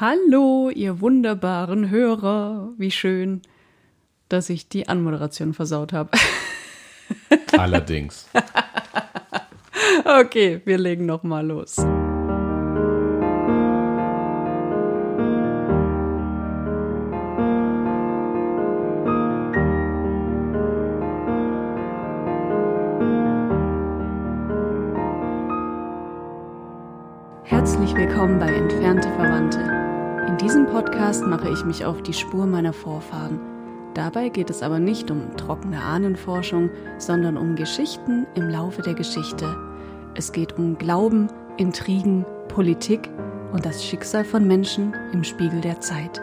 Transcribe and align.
Hallo, 0.00 0.70
ihr 0.70 1.02
wunderbaren 1.02 1.90
Hörer. 1.90 2.72
Wie 2.78 2.90
schön, 2.90 3.42
dass 4.30 4.48
ich 4.48 4.66
die 4.66 4.88
Anmoderation 4.88 5.52
versaut 5.52 5.92
habe. 5.92 6.12
Allerdings. 7.58 8.26
okay, 10.06 10.62
wir 10.64 10.78
legen 10.78 11.04
noch 11.04 11.22
mal 11.22 11.46
los. 11.46 11.76
Podcast 31.10 31.26
mache 31.26 31.48
ich 31.48 31.64
mich 31.64 31.84
auf 31.84 32.04
die 32.04 32.12
Spur 32.12 32.46
meiner 32.46 32.72
Vorfahren. 32.72 33.40
Dabei 33.94 34.28
geht 34.28 34.48
es 34.48 34.62
aber 34.62 34.78
nicht 34.78 35.10
um 35.10 35.36
trockene 35.36 35.82
Ahnenforschung, 35.82 36.70
sondern 36.98 37.36
um 37.36 37.56
Geschichten 37.56 38.28
im 38.36 38.48
Laufe 38.48 38.80
der 38.80 38.94
Geschichte. 38.94 39.56
Es 40.14 40.30
geht 40.30 40.56
um 40.56 40.78
Glauben, 40.78 41.26
Intrigen, 41.56 42.24
Politik 42.46 43.10
und 43.50 43.66
das 43.66 43.84
Schicksal 43.84 44.24
von 44.24 44.46
Menschen 44.46 44.94
im 45.12 45.24
Spiegel 45.24 45.60
der 45.60 45.80
Zeit. 45.80 46.22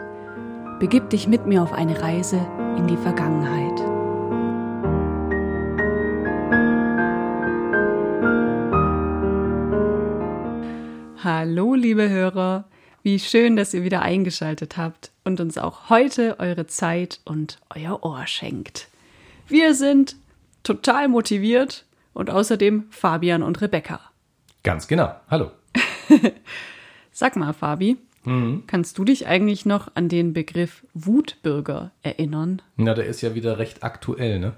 Begib 0.80 1.10
dich 1.10 1.28
mit 1.28 1.44
mir 1.44 1.62
auf 1.62 1.74
eine 1.74 2.00
Reise 2.00 2.40
in 2.78 2.86
die 2.86 2.96
Vergangenheit. 2.96 3.78
Hallo, 11.22 11.74
liebe 11.74 12.08
Hörer. 12.08 12.64
Wie 13.08 13.18
schön, 13.18 13.56
dass 13.56 13.72
ihr 13.72 13.84
wieder 13.84 14.02
eingeschaltet 14.02 14.76
habt 14.76 15.12
und 15.24 15.40
uns 15.40 15.56
auch 15.56 15.88
heute 15.88 16.38
eure 16.40 16.66
Zeit 16.66 17.20
und 17.24 17.58
euer 17.74 18.02
Ohr 18.02 18.26
schenkt. 18.26 18.88
Wir 19.46 19.72
sind 19.72 20.16
total 20.62 21.08
motiviert 21.08 21.86
und 22.12 22.28
außerdem 22.28 22.84
Fabian 22.90 23.42
und 23.42 23.62
Rebecca. 23.62 24.02
Ganz 24.62 24.88
genau. 24.88 25.14
Hallo. 25.30 25.52
Sag 27.10 27.36
mal, 27.36 27.54
Fabi, 27.54 27.96
mhm. 28.24 28.64
kannst 28.66 28.98
du 28.98 29.06
dich 29.06 29.26
eigentlich 29.26 29.64
noch 29.64 29.90
an 29.94 30.10
den 30.10 30.34
Begriff 30.34 30.84
Wutbürger 30.92 31.92
erinnern? 32.02 32.60
Na, 32.76 32.92
der 32.92 33.06
ist 33.06 33.22
ja 33.22 33.34
wieder 33.34 33.58
recht 33.58 33.84
aktuell, 33.84 34.38
ne? 34.38 34.52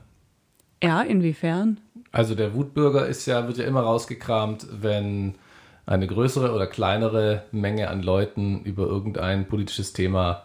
Ja, 0.83 1.03
inwiefern? 1.03 1.79
Also 2.11 2.35
der 2.35 2.53
Wutbürger 2.53 3.07
ist 3.07 3.27
ja, 3.27 3.47
wird 3.47 3.59
ja 3.59 3.65
immer 3.65 3.83
rausgekramt, 3.83 4.67
wenn 4.73 5.37
eine 5.91 6.07
größere 6.07 6.55
oder 6.55 6.69
kleinere 6.69 7.43
Menge 7.51 7.89
an 7.89 8.03
Leuten 8.03 8.63
über 8.63 8.87
irgendein 8.87 9.49
politisches 9.49 9.93
Thema 9.93 10.45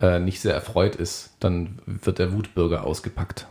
äh, 0.00 0.20
nicht 0.20 0.40
sehr 0.40 0.52
erfreut 0.52 0.94
ist, 0.94 1.34
dann 1.40 1.78
wird 1.86 2.18
der 2.18 2.34
Wutbürger 2.34 2.84
ausgepackt. 2.84 3.46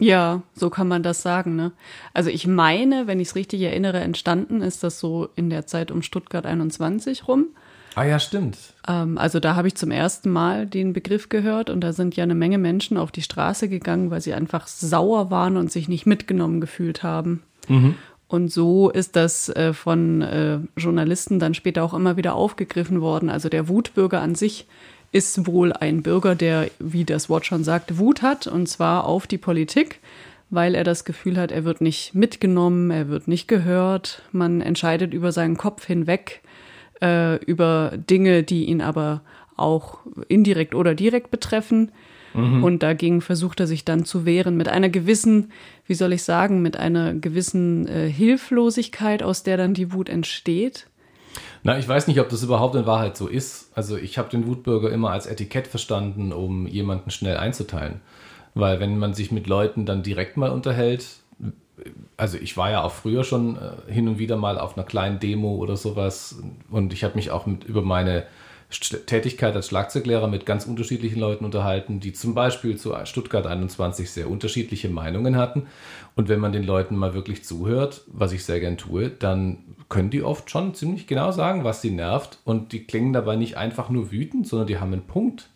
Ja, 0.00 0.42
so 0.54 0.70
kann 0.70 0.88
man 0.88 1.04
das 1.04 1.22
sagen. 1.22 1.54
Ne? 1.54 1.70
Also 2.14 2.30
ich 2.30 2.48
meine, 2.48 3.06
wenn 3.06 3.20
ich 3.20 3.28
es 3.28 3.36
richtig 3.36 3.62
erinnere, 3.62 4.00
entstanden 4.00 4.60
ist 4.60 4.82
das 4.82 4.98
so 4.98 5.28
in 5.36 5.50
der 5.50 5.68
Zeit 5.68 5.92
um 5.92 6.02
Stuttgart 6.02 6.46
21 6.46 7.28
rum. 7.28 7.46
Ah 7.94 8.02
ja, 8.02 8.18
stimmt. 8.18 8.58
Ähm, 8.88 9.18
also 9.18 9.38
da 9.38 9.54
habe 9.54 9.68
ich 9.68 9.76
zum 9.76 9.92
ersten 9.92 10.30
Mal 10.30 10.66
den 10.66 10.92
Begriff 10.92 11.28
gehört 11.28 11.70
und 11.70 11.80
da 11.80 11.92
sind 11.92 12.16
ja 12.16 12.24
eine 12.24 12.34
Menge 12.34 12.58
Menschen 12.58 12.96
auf 12.96 13.12
die 13.12 13.22
Straße 13.22 13.68
gegangen, 13.68 14.10
weil 14.10 14.20
sie 14.20 14.34
einfach 14.34 14.66
sauer 14.66 15.30
waren 15.30 15.56
und 15.56 15.70
sich 15.70 15.88
nicht 15.88 16.06
mitgenommen 16.06 16.60
gefühlt 16.60 17.04
haben. 17.04 17.44
Mhm. 17.68 17.94
Und 18.34 18.48
so 18.50 18.90
ist 18.90 19.14
das 19.14 19.48
äh, 19.50 19.72
von 19.72 20.20
äh, 20.20 20.58
Journalisten 20.76 21.38
dann 21.38 21.54
später 21.54 21.84
auch 21.84 21.94
immer 21.94 22.16
wieder 22.16 22.34
aufgegriffen 22.34 23.00
worden. 23.00 23.30
Also 23.30 23.48
der 23.48 23.68
Wutbürger 23.68 24.20
an 24.20 24.34
sich 24.34 24.66
ist 25.12 25.46
wohl 25.46 25.72
ein 25.72 26.02
Bürger, 26.02 26.34
der, 26.34 26.68
wie 26.80 27.04
das 27.04 27.28
Wort 27.28 27.46
schon 27.46 27.62
sagt, 27.62 27.96
Wut 27.96 28.22
hat, 28.22 28.48
und 28.48 28.68
zwar 28.68 29.04
auf 29.04 29.28
die 29.28 29.38
Politik, 29.38 30.00
weil 30.50 30.74
er 30.74 30.82
das 30.82 31.04
Gefühl 31.04 31.36
hat, 31.36 31.52
er 31.52 31.64
wird 31.64 31.80
nicht 31.80 32.16
mitgenommen, 32.16 32.90
er 32.90 33.08
wird 33.08 33.28
nicht 33.28 33.46
gehört, 33.46 34.22
man 34.32 34.60
entscheidet 34.60 35.14
über 35.14 35.30
seinen 35.30 35.56
Kopf 35.56 35.86
hinweg, 35.86 36.42
äh, 37.00 37.36
über 37.36 37.92
Dinge, 37.94 38.42
die 38.42 38.64
ihn 38.64 38.80
aber 38.80 39.20
auch 39.56 39.98
indirekt 40.26 40.74
oder 40.74 40.96
direkt 40.96 41.30
betreffen. 41.30 41.92
Mhm. 42.34 42.64
Und 42.64 42.82
dagegen 42.82 43.20
versucht 43.20 43.60
er 43.60 43.66
sich 43.66 43.84
dann 43.84 44.04
zu 44.04 44.26
wehren 44.26 44.56
mit 44.56 44.68
einer 44.68 44.88
gewissen, 44.88 45.52
wie 45.86 45.94
soll 45.94 46.12
ich 46.12 46.22
sagen, 46.24 46.62
mit 46.62 46.76
einer 46.76 47.14
gewissen 47.14 47.86
äh, 47.88 48.10
Hilflosigkeit, 48.10 49.22
aus 49.22 49.42
der 49.42 49.56
dann 49.56 49.74
die 49.74 49.92
Wut 49.92 50.08
entsteht. 50.08 50.86
Na, 51.62 51.78
ich 51.78 51.88
weiß 51.88 52.08
nicht, 52.08 52.20
ob 52.20 52.28
das 52.28 52.42
überhaupt 52.42 52.74
in 52.74 52.86
Wahrheit 52.86 53.16
so 53.16 53.26
ist. 53.26 53.70
Also 53.74 53.96
ich 53.96 54.18
habe 54.18 54.28
den 54.28 54.46
Wutbürger 54.46 54.90
immer 54.90 55.10
als 55.10 55.26
Etikett 55.26 55.66
verstanden, 55.66 56.32
um 56.32 56.66
jemanden 56.66 57.10
schnell 57.10 57.36
einzuteilen. 57.36 58.00
Weil 58.54 58.80
wenn 58.80 58.98
man 58.98 59.14
sich 59.14 59.32
mit 59.32 59.46
Leuten 59.46 59.86
dann 59.86 60.02
direkt 60.02 60.36
mal 60.36 60.50
unterhält, 60.50 61.06
also 62.16 62.38
ich 62.38 62.56
war 62.56 62.70
ja 62.70 62.82
auch 62.82 62.92
früher 62.92 63.24
schon 63.24 63.56
äh, 63.56 63.92
hin 63.92 64.08
und 64.08 64.18
wieder 64.18 64.36
mal 64.36 64.58
auf 64.58 64.76
einer 64.76 64.86
kleinen 64.86 65.18
Demo 65.18 65.56
oder 65.56 65.76
sowas 65.76 66.40
und 66.70 66.92
ich 66.92 67.02
habe 67.04 67.16
mich 67.16 67.30
auch 67.30 67.46
mit 67.46 67.64
über 67.64 67.82
meine 67.82 68.24
Tätigkeit 68.80 69.54
als 69.54 69.68
Schlagzeuglehrer 69.68 70.28
mit 70.28 70.46
ganz 70.46 70.66
unterschiedlichen 70.66 71.20
Leuten 71.20 71.44
unterhalten, 71.44 72.00
die 72.00 72.12
zum 72.12 72.34
Beispiel 72.34 72.76
zu 72.76 72.94
Stuttgart 73.04 73.46
21 73.46 74.10
sehr 74.10 74.30
unterschiedliche 74.30 74.88
Meinungen 74.88 75.36
hatten. 75.36 75.66
Und 76.16 76.28
wenn 76.28 76.40
man 76.40 76.52
den 76.52 76.64
Leuten 76.64 76.96
mal 76.96 77.14
wirklich 77.14 77.44
zuhört, 77.44 78.02
was 78.06 78.32
ich 78.32 78.44
sehr 78.44 78.60
gern 78.60 78.76
tue, 78.76 79.10
dann 79.10 79.58
können 79.88 80.10
die 80.10 80.22
oft 80.22 80.50
schon 80.50 80.74
ziemlich 80.74 81.06
genau 81.06 81.30
sagen, 81.32 81.64
was 81.64 81.82
sie 81.82 81.90
nervt. 81.90 82.38
Und 82.44 82.72
die 82.72 82.84
klingen 82.84 83.12
dabei 83.12 83.36
nicht 83.36 83.56
einfach 83.56 83.90
nur 83.90 84.10
wütend, 84.10 84.46
sondern 84.46 84.68
die 84.68 84.78
haben 84.78 84.92
einen 84.92 85.06
Punkt. 85.06 85.50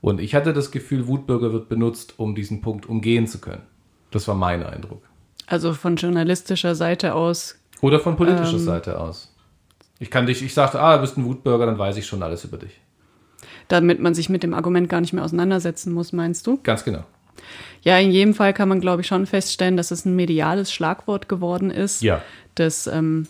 Und 0.00 0.20
ich 0.20 0.34
hatte 0.34 0.52
das 0.52 0.70
Gefühl, 0.70 1.06
Wutbürger 1.06 1.52
wird 1.52 1.68
benutzt, 1.68 2.14
um 2.18 2.34
diesen 2.34 2.60
Punkt 2.60 2.86
umgehen 2.86 3.26
zu 3.26 3.38
können. 3.38 3.62
Das 4.10 4.28
war 4.28 4.34
mein 4.34 4.62
Eindruck. 4.64 5.02
Also 5.46 5.72
von 5.72 5.96
journalistischer 5.96 6.74
Seite 6.74 7.14
aus. 7.14 7.58
Oder 7.80 8.00
von 8.00 8.16
politischer 8.16 8.54
ähm, 8.54 8.64
Seite 8.64 9.00
aus. 9.00 9.31
Ich 10.02 10.10
kann 10.10 10.26
dich, 10.26 10.42
ich 10.42 10.52
sagte, 10.52 10.80
ah, 10.80 10.96
du 10.96 11.02
bist 11.02 11.16
ein 11.16 11.24
Wutbürger, 11.24 11.64
dann 11.64 11.78
weiß 11.78 11.96
ich 11.96 12.06
schon 12.06 12.24
alles 12.24 12.42
über 12.42 12.56
dich. 12.56 12.72
Damit 13.68 14.00
man 14.00 14.14
sich 14.14 14.28
mit 14.28 14.42
dem 14.42 14.52
Argument 14.52 14.88
gar 14.88 15.00
nicht 15.00 15.12
mehr 15.12 15.22
auseinandersetzen 15.22 15.92
muss, 15.92 16.12
meinst 16.12 16.44
du? 16.48 16.58
Ganz 16.64 16.82
genau. 16.82 17.04
Ja, 17.82 17.96
in 18.00 18.10
jedem 18.10 18.34
Fall 18.34 18.52
kann 18.52 18.68
man, 18.68 18.80
glaube 18.80 19.02
ich, 19.02 19.06
schon 19.06 19.26
feststellen, 19.26 19.76
dass 19.76 19.92
es 19.92 20.04
ein 20.04 20.16
mediales 20.16 20.72
Schlagwort 20.72 21.28
geworden 21.28 21.70
ist, 21.70 22.02
ja. 22.02 22.20
das 22.56 22.88
ähm, 22.88 23.28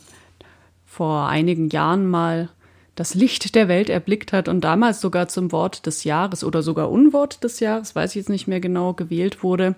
vor 0.86 1.28
einigen 1.28 1.68
Jahren 1.68 2.06
mal 2.06 2.48
das 2.94 3.14
Licht 3.14 3.54
der 3.54 3.68
Welt 3.68 3.90
erblickt 3.90 4.32
hat 4.32 4.48
und 4.48 4.62
damals 4.62 5.02
sogar 5.02 5.28
zum 5.28 5.52
Wort 5.52 5.84
des 5.84 6.04
Jahres 6.04 6.42
oder 6.42 6.62
sogar 6.62 6.90
Unwort 6.90 7.44
des 7.44 7.60
Jahres, 7.60 7.94
weiß 7.94 8.12
ich 8.12 8.16
jetzt 8.16 8.30
nicht 8.30 8.48
mehr 8.48 8.60
genau, 8.60 8.94
gewählt 8.94 9.42
wurde. 9.42 9.74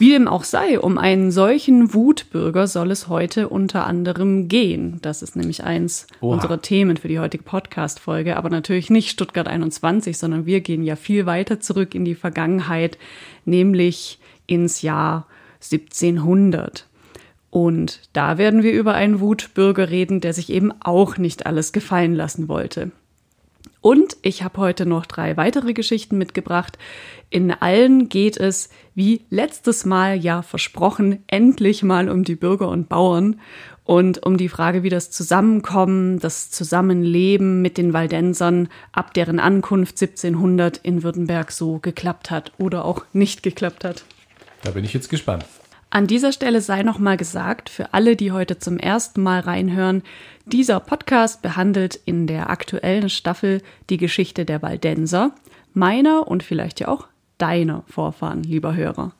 Wie 0.00 0.12
dem 0.12 0.28
auch 0.28 0.44
sei, 0.44 0.80
um 0.80 0.96
einen 0.96 1.30
solchen 1.30 1.92
Wutbürger 1.92 2.66
soll 2.66 2.90
es 2.90 3.08
heute 3.08 3.50
unter 3.50 3.86
anderem 3.86 4.48
gehen. 4.48 4.98
Das 5.02 5.20
ist 5.20 5.36
nämlich 5.36 5.62
eins 5.62 6.06
Oha. 6.22 6.36
unserer 6.36 6.62
Themen 6.62 6.96
für 6.96 7.08
die 7.08 7.18
heutige 7.18 7.44
Podcast-Folge. 7.44 8.38
Aber 8.38 8.48
natürlich 8.48 8.88
nicht 8.88 9.10
Stuttgart 9.10 9.46
21, 9.46 10.16
sondern 10.16 10.46
wir 10.46 10.62
gehen 10.62 10.84
ja 10.84 10.96
viel 10.96 11.26
weiter 11.26 11.60
zurück 11.60 11.94
in 11.94 12.06
die 12.06 12.14
Vergangenheit, 12.14 12.96
nämlich 13.44 14.18
ins 14.46 14.80
Jahr 14.80 15.26
1700. 15.56 16.86
Und 17.50 18.00
da 18.14 18.38
werden 18.38 18.62
wir 18.62 18.72
über 18.72 18.94
einen 18.94 19.20
Wutbürger 19.20 19.90
reden, 19.90 20.22
der 20.22 20.32
sich 20.32 20.48
eben 20.48 20.72
auch 20.80 21.18
nicht 21.18 21.44
alles 21.44 21.72
gefallen 21.72 22.14
lassen 22.14 22.48
wollte. 22.48 22.90
Und 23.80 24.16
ich 24.22 24.42
habe 24.42 24.58
heute 24.58 24.84
noch 24.84 25.06
drei 25.06 25.36
weitere 25.36 25.72
Geschichten 25.72 26.18
mitgebracht. 26.18 26.76
In 27.30 27.50
allen 27.50 28.08
geht 28.08 28.36
es, 28.36 28.68
wie 28.94 29.24
letztes 29.30 29.86
Mal 29.86 30.16
ja 30.16 30.42
versprochen, 30.42 31.22
endlich 31.28 31.82
mal 31.82 32.10
um 32.10 32.24
die 32.24 32.36
Bürger 32.36 32.68
und 32.68 32.88
Bauern 32.90 33.40
und 33.84 34.24
um 34.24 34.36
die 34.36 34.50
Frage, 34.50 34.82
wie 34.82 34.90
das 34.90 35.10
Zusammenkommen, 35.10 36.18
das 36.18 36.50
Zusammenleben 36.50 37.62
mit 37.62 37.78
den 37.78 37.92
Waldensern 37.92 38.68
ab 38.92 39.14
deren 39.14 39.40
Ankunft 39.40 40.00
1700 40.00 40.76
in 40.78 41.02
Württemberg 41.02 41.50
so 41.50 41.78
geklappt 41.78 42.30
hat 42.30 42.52
oder 42.58 42.84
auch 42.84 43.04
nicht 43.12 43.42
geklappt 43.42 43.84
hat. 43.84 44.04
Da 44.62 44.72
bin 44.72 44.84
ich 44.84 44.92
jetzt 44.92 45.08
gespannt. 45.08 45.46
An 45.92 46.06
dieser 46.06 46.30
Stelle 46.30 46.60
sei 46.60 46.84
nochmal 46.84 47.16
gesagt, 47.16 47.68
für 47.68 47.92
alle, 47.92 48.14
die 48.14 48.30
heute 48.30 48.60
zum 48.60 48.78
ersten 48.78 49.24
Mal 49.24 49.40
reinhören, 49.40 50.02
dieser 50.46 50.78
Podcast 50.78 51.42
behandelt 51.42 51.98
in 52.04 52.28
der 52.28 52.48
aktuellen 52.48 53.08
Staffel 53.08 53.60
die 53.90 53.96
Geschichte 53.96 54.44
der 54.44 54.62
Waldenser, 54.62 55.32
meiner 55.74 56.28
und 56.28 56.44
vielleicht 56.44 56.78
ja 56.78 56.86
auch 56.86 57.08
deiner 57.38 57.82
Vorfahren, 57.88 58.44
lieber 58.44 58.76
Hörer. 58.76 59.12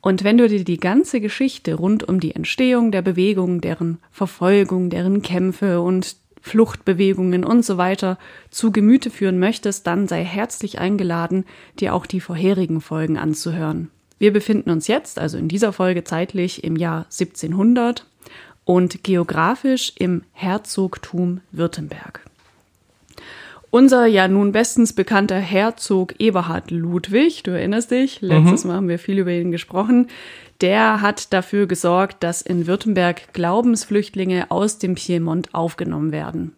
Und 0.00 0.22
wenn 0.22 0.38
du 0.38 0.46
dir 0.46 0.62
die 0.62 0.78
ganze 0.78 1.20
Geschichte 1.20 1.74
rund 1.74 2.08
um 2.08 2.20
die 2.20 2.36
Entstehung 2.36 2.92
der 2.92 3.02
Bewegung, 3.02 3.60
deren 3.60 3.98
Verfolgung, 4.12 4.90
deren 4.90 5.22
Kämpfe 5.22 5.80
und 5.80 6.14
Fluchtbewegungen 6.40 7.44
und 7.44 7.64
so 7.64 7.78
weiter 7.78 8.16
zu 8.50 8.70
Gemüte 8.70 9.10
führen 9.10 9.40
möchtest, 9.40 9.88
dann 9.88 10.06
sei 10.06 10.22
herzlich 10.22 10.78
eingeladen, 10.78 11.44
dir 11.80 11.92
auch 11.92 12.06
die 12.06 12.20
vorherigen 12.20 12.80
Folgen 12.80 13.18
anzuhören. 13.18 13.90
Wir 14.18 14.32
befinden 14.32 14.70
uns 14.70 14.88
jetzt, 14.88 15.18
also 15.18 15.36
in 15.36 15.48
dieser 15.48 15.72
Folge 15.72 16.04
zeitlich, 16.04 16.64
im 16.64 16.76
Jahr 16.76 17.04
1700 17.04 18.06
und 18.64 19.04
geografisch 19.04 19.92
im 19.96 20.22
Herzogtum 20.32 21.40
Württemberg. 21.52 22.20
Unser 23.70 24.06
ja 24.06 24.26
nun 24.26 24.52
bestens 24.52 24.94
bekannter 24.94 25.38
Herzog 25.38 26.14
Eberhard 26.18 26.70
Ludwig, 26.70 27.42
du 27.42 27.50
erinnerst 27.50 27.90
dich, 27.90 28.22
letztes 28.22 28.64
mhm. 28.64 28.68
Mal 28.68 28.76
haben 28.76 28.88
wir 28.88 28.98
viel 28.98 29.18
über 29.18 29.32
ihn 29.32 29.50
gesprochen, 29.50 30.08
der 30.62 31.02
hat 31.02 31.32
dafür 31.34 31.66
gesorgt, 31.66 32.22
dass 32.22 32.40
in 32.40 32.66
Württemberg 32.66 33.34
Glaubensflüchtlinge 33.34 34.50
aus 34.50 34.78
dem 34.78 34.94
Piemont 34.94 35.54
aufgenommen 35.54 36.10
werden. 36.10 36.56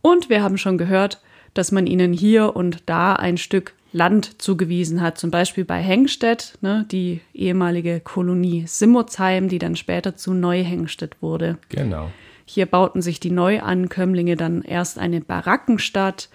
Und 0.00 0.30
wir 0.30 0.42
haben 0.42 0.56
schon 0.56 0.78
gehört, 0.78 1.20
dass 1.54 1.72
man 1.72 1.86
ihnen 1.86 2.12
hier 2.12 2.56
und 2.56 2.82
da 2.86 3.14
ein 3.14 3.36
Stück 3.36 3.74
Land 3.92 4.40
zugewiesen 4.40 5.00
hat, 5.00 5.18
zum 5.18 5.30
Beispiel 5.30 5.64
bei 5.64 5.80
Hengstedt, 5.80 6.58
ne, 6.60 6.86
die 6.90 7.20
ehemalige 7.34 8.00
Kolonie 8.00 8.64
Simmerzheim, 8.66 9.48
die 9.48 9.58
dann 9.58 9.74
später 9.74 10.16
zu 10.16 10.32
Neuhengstedt 10.32 11.20
wurde. 11.20 11.58
Genau. 11.70 12.10
Hier 12.44 12.66
bauten 12.66 13.02
sich 13.02 13.20
die 13.20 13.30
Neuankömmlinge 13.30 14.36
dann 14.36 14.62
erst 14.62 14.98
eine 14.98 15.20
Barackenstadt 15.20 16.28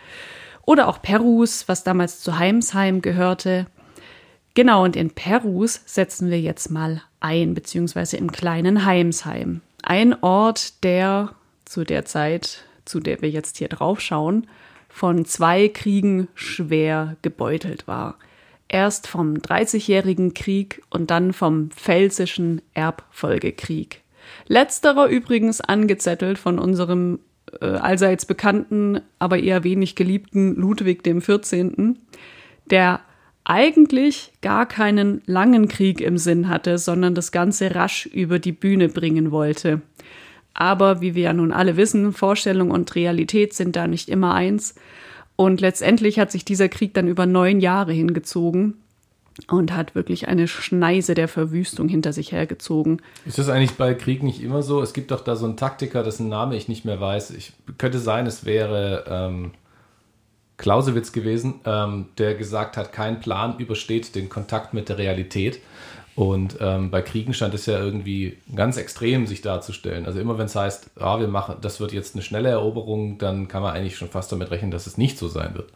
oder 0.66 0.88
auch 0.88 1.02
Perus, 1.02 1.68
was 1.68 1.84
damals 1.84 2.22
zu 2.22 2.38
Heimsheim 2.38 3.02
gehörte. 3.02 3.68
Genau, 4.54 4.84
und 4.84 4.96
in 4.96 5.12
Perus 5.12 5.82
setzen 5.86 6.30
wir 6.30 6.40
jetzt 6.40 6.72
mal 6.72 7.02
ein, 7.20 7.54
beziehungsweise 7.54 8.18
im 8.18 8.32
kleinen 8.32 8.86
Heimsheim. 8.86 9.62
Ein 9.84 10.22
Ort, 10.24 10.84
der 10.84 11.32
zu 11.66 11.84
der 11.84 12.06
Zeit, 12.06 12.64
zu 12.86 13.00
der 13.00 13.22
wir 13.22 13.30
jetzt 13.30 13.58
hier 13.58 13.68
drauf 13.68 14.00
schauen, 14.00 14.48
von 14.96 15.26
zwei 15.26 15.68
Kriegen 15.68 16.30
schwer 16.36 17.18
gebeutelt 17.22 17.86
war. 17.86 18.18
Erst 18.70 19.08
vom 19.08 19.42
Dreißigjährigen 19.42 20.34
Krieg 20.34 20.84
und 20.90 21.12
dann 21.12 21.34
vom 21.34 21.70
Pfälzischen 21.70 22.62
Erbfolgekrieg. 22.74 24.04
Letzterer 24.48 25.08
übrigens 25.08 25.60
angezettelt 25.60 26.38
von 26.38 26.60
unserem 26.60 27.20
äh, 27.60 27.66
allseits 27.66 28.26
bekannten, 28.26 29.02
aber 29.20 29.38
eher 29.38 29.66
wenig 29.66 29.96
geliebten 29.96 30.56
Ludwig 30.56 31.04
XIV., 31.04 31.98
der 32.72 33.02
eigentlich 33.44 34.32
gar 34.42 34.66
keinen 34.66 35.24
langen 35.26 35.68
Krieg 35.68 36.00
im 36.00 36.18
Sinn 36.18 36.48
hatte, 36.48 36.78
sondern 36.78 37.16
das 37.16 37.34
Ganze 37.34 37.76
rasch 37.76 38.06
über 38.06 38.40
die 38.40 38.54
Bühne 38.54 38.88
bringen 38.88 39.32
wollte. 39.32 39.82
Aber 40.56 41.02
wie 41.02 41.14
wir 41.14 41.24
ja 41.24 41.34
nun 41.34 41.52
alle 41.52 41.78
wissen, 41.78 42.14
Vorstellung 42.14 42.72
und 42.72 42.96
Realität 42.96 43.54
sind 43.54 43.76
da 43.76 43.88
nicht 43.88 44.10
immer 44.10 44.34
eins. 44.34 44.74
Und 45.36 45.62
letztendlich 45.62 46.18
hat 46.18 46.32
sich 46.32 46.46
dieser 46.46 46.70
Krieg 46.70 46.94
dann 46.94 47.08
über 47.08 47.26
neun 47.26 47.60
Jahre 47.60 47.92
hingezogen 47.92 48.76
und 49.50 49.74
hat 49.74 49.96
wirklich 49.96 50.30
eine 50.30 50.48
Schneise 50.48 51.14
der 51.14 51.28
Verwüstung 51.28 51.90
hinter 51.90 52.14
sich 52.14 52.32
hergezogen. 52.32 53.02
Ist 53.26 53.38
das 53.38 53.50
eigentlich 53.50 53.74
bei 53.74 53.94
Krieg 53.94 54.24
nicht 54.24 54.42
immer 54.42 54.64
so? 54.64 54.82
Es 54.82 54.94
gibt 54.94 55.12
doch 55.12 55.22
da 55.22 55.36
so 55.36 55.46
einen 55.46 55.58
Taktiker, 55.58 56.04
dessen 56.04 56.30
Name 56.30 56.56
ich 56.56 56.70
nicht 56.70 56.86
mehr 56.86 57.02
weiß. 57.02 57.32
Ich 57.32 57.52
könnte 57.78 58.00
sein, 58.00 58.26
es 58.26 58.46
wäre 58.46 59.04
ähm, 59.10 59.52
Clausewitz 60.56 61.12
gewesen, 61.12 61.56
ähm, 61.66 62.06
der 62.18 62.36
gesagt 62.36 62.78
hat, 62.78 62.94
kein 62.94 63.20
Plan 63.20 63.58
übersteht 63.58 64.16
den 64.16 64.30
Kontakt 64.30 64.74
mit 64.74 64.88
der 64.88 64.98
Realität. 64.98 65.60
Und 66.16 66.58
ähm, 66.62 66.92
bei 66.92 67.02
Kriegen 67.02 67.34
scheint 67.34 67.54
es 67.54 67.66
ja 67.66 67.78
irgendwie 67.78 68.38
ganz 68.56 68.78
extrem 68.78 69.28
sich 69.28 69.42
darzustellen. 69.42 70.06
Also 70.06 70.20
immer 70.20 70.38
wenn 70.38 70.46
es 70.46 70.56
heißt, 70.56 70.92
ah, 71.00 71.20
wir 71.20 71.28
machen, 71.28 71.58
das 71.62 71.82
wird 71.82 71.92
jetzt 71.92 72.16
eine 72.16 72.22
schnelle 72.22 72.50
Eroberung, 72.50 73.18
dann 73.18 73.50
kann 73.50 73.62
man 73.62 73.76
eigentlich 73.76 73.98
schon 73.98 74.08
fast 74.08 74.32
damit 74.32 74.50
rechnen, 74.50 74.72
dass 74.72 74.88
es 74.88 74.98
nicht 74.98 75.18
so 75.18 75.28
sein 75.28 75.56
wird. 75.56 75.72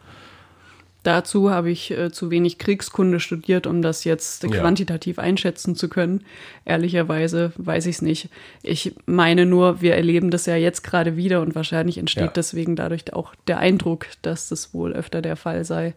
Dazu 1.02 1.50
habe 1.50 1.70
ich 1.70 1.90
äh, 1.90 2.10
zu 2.10 2.30
wenig 2.30 2.58
Kriegskunde 2.58 3.20
studiert, 3.20 3.66
um 3.66 3.80
das 3.80 4.04
jetzt 4.04 4.42
ja. 4.42 4.50
quantitativ 4.50 5.18
einschätzen 5.18 5.74
zu 5.74 5.88
können. 5.88 6.24
Ehrlicherweise 6.64 7.52
weiß 7.56 7.86
ich 7.86 7.96
es 7.96 8.02
nicht. 8.02 8.28
Ich 8.62 8.94
meine 9.06 9.46
nur, 9.46 9.80
wir 9.80 9.94
erleben 9.94 10.30
das 10.30 10.44
ja 10.44 10.56
jetzt 10.56 10.82
gerade 10.82 11.16
wieder 11.16 11.40
und 11.40 11.54
wahrscheinlich 11.54 11.96
entsteht 11.96 12.24
ja. 12.24 12.32
deswegen 12.34 12.76
dadurch 12.76 13.12
auch 13.14 13.34
der 13.46 13.58
Eindruck, 13.58 14.06
dass 14.20 14.48
das 14.50 14.74
wohl 14.74 14.92
öfter 14.92 15.22
der 15.22 15.36
Fall 15.36 15.64
sei. 15.64 15.94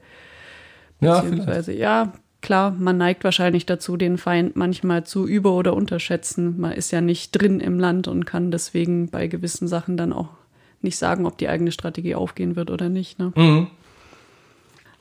Beziehungsweise, 1.02 1.74
ja, 1.74 2.04
ja, 2.04 2.14
klar, 2.44 2.76
man 2.78 2.98
neigt 2.98 3.24
wahrscheinlich 3.24 3.66
dazu, 3.66 3.98
den 3.98 4.20
Feind 4.20 4.56
manchmal 4.56 5.04
zu 5.04 5.28
über- 5.28 5.54
oder 5.54 5.74
unterschätzen. 5.74 6.60
Man 6.60 6.74
ist 6.74 6.92
ja 6.92 7.02
nicht 7.02 7.32
drin 7.32 7.60
im 7.60 7.80
Land 7.80 8.08
und 8.08 8.26
kann 8.26 8.52
deswegen 8.52 9.10
bei 9.10 9.26
gewissen 9.28 9.68
Sachen 9.68 9.98
dann 9.98 10.14
auch 10.14 10.30
nicht 10.82 10.98
sagen, 10.98 11.26
ob 11.26 11.38
die 11.40 11.48
eigene 11.48 11.72
Strategie 11.72 12.14
aufgehen 12.14 12.56
wird 12.56 12.70
oder 12.70 12.90
nicht. 12.90 13.18
Ne? 13.18 13.32
Mhm. 13.36 13.68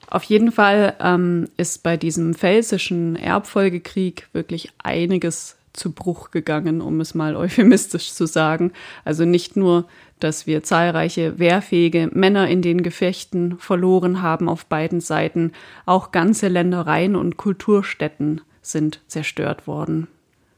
Auf 0.08 0.24
jeden 0.24 0.52
Fall 0.52 0.94
ähm, 1.00 1.48
ist 1.56 1.82
bei 1.82 1.96
diesem 1.96 2.34
pfälzischen 2.34 3.16
Erbfolgekrieg 3.16 4.28
wirklich 4.32 4.70
einiges 4.82 5.56
zu 5.72 5.92
Bruch 5.92 6.30
gegangen, 6.30 6.80
um 6.80 7.00
es 7.00 7.14
mal 7.14 7.36
euphemistisch 7.36 8.12
zu 8.12 8.26
sagen. 8.26 8.72
Also 9.04 9.24
nicht 9.24 9.56
nur, 9.56 9.86
dass 10.22 10.46
wir 10.46 10.62
zahlreiche 10.62 11.38
wehrfähige 11.38 12.10
Männer 12.12 12.48
in 12.48 12.62
den 12.62 12.82
Gefechten 12.82 13.58
verloren 13.58 14.22
haben 14.22 14.48
auf 14.48 14.66
beiden 14.66 15.00
Seiten, 15.00 15.52
auch 15.86 16.12
ganze 16.12 16.48
Ländereien 16.48 17.16
und 17.16 17.36
Kulturstätten 17.36 18.40
sind 18.60 19.00
zerstört 19.08 19.66
worden. 19.66 20.06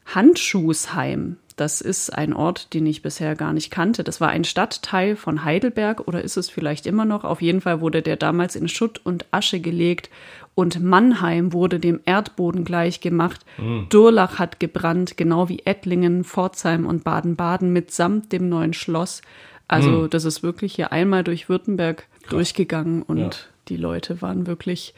Handschuhsheim, 0.07 1.37
das 1.57 1.81
ist 1.81 2.11
ein 2.11 2.33
Ort, 2.33 2.75
den 2.75 2.85
ich 2.85 3.03
bisher 3.03 3.37
gar 3.37 3.53
nicht 3.53 3.71
kannte. 3.71 4.03
Das 4.03 4.21
war 4.21 4.29
ein 4.29 4.45
Stadtteil 4.45 5.15
von 5.15 5.45
Heidelberg 5.45 6.07
oder 6.09 6.23
ist 6.23 6.37
es 6.37 6.51
vielleicht 6.51 6.85
immer 6.85 7.05
noch? 7.05 7.23
Auf 7.23 7.41
jeden 7.41 7.61
Fall 7.61 7.81
wurde 7.81 8.03
der 8.03 8.17
damals 8.17 8.57
in 8.57 8.69
Schutt 8.69 9.01
und 9.05 9.27
Asche 9.31 9.61
gelegt 9.61 10.11
und 10.57 10.83
Mannheim 10.83 11.53
wurde 11.53 11.79
dem 11.79 12.01
Erdboden 12.05 12.65
gleichgemacht. 12.65 13.45
Mhm. 13.59 13.87
Durlach 13.89 14.39
hat 14.39 14.59
gebrannt, 14.59 15.17
genau 15.17 15.49
wie 15.49 15.63
Ettlingen, 15.65 16.25
Pforzheim 16.25 16.87
und 16.87 17.05
Baden-Baden 17.05 17.73
mitsamt 17.73 18.33
dem 18.33 18.49
neuen 18.49 18.75
Schloss. 18.75 19.23
Also 19.69 19.91
mhm. 19.91 20.11
das 20.11 20.25
ist 20.25 20.43
wirklich 20.43 20.75
hier 20.75 20.93
einmal 20.93 21.25
durch 21.25 21.49
Württemberg 21.49 22.07
Krass. 22.23 22.31
durchgegangen 22.31 23.03
und 23.03 23.19
ja. 23.19 23.31
die 23.69 23.77
Leute 23.77 24.21
waren 24.23 24.47
wirklich 24.47 24.95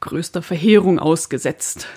größter 0.00 0.42
Verheerung 0.42 0.98
ausgesetzt. 0.98 1.88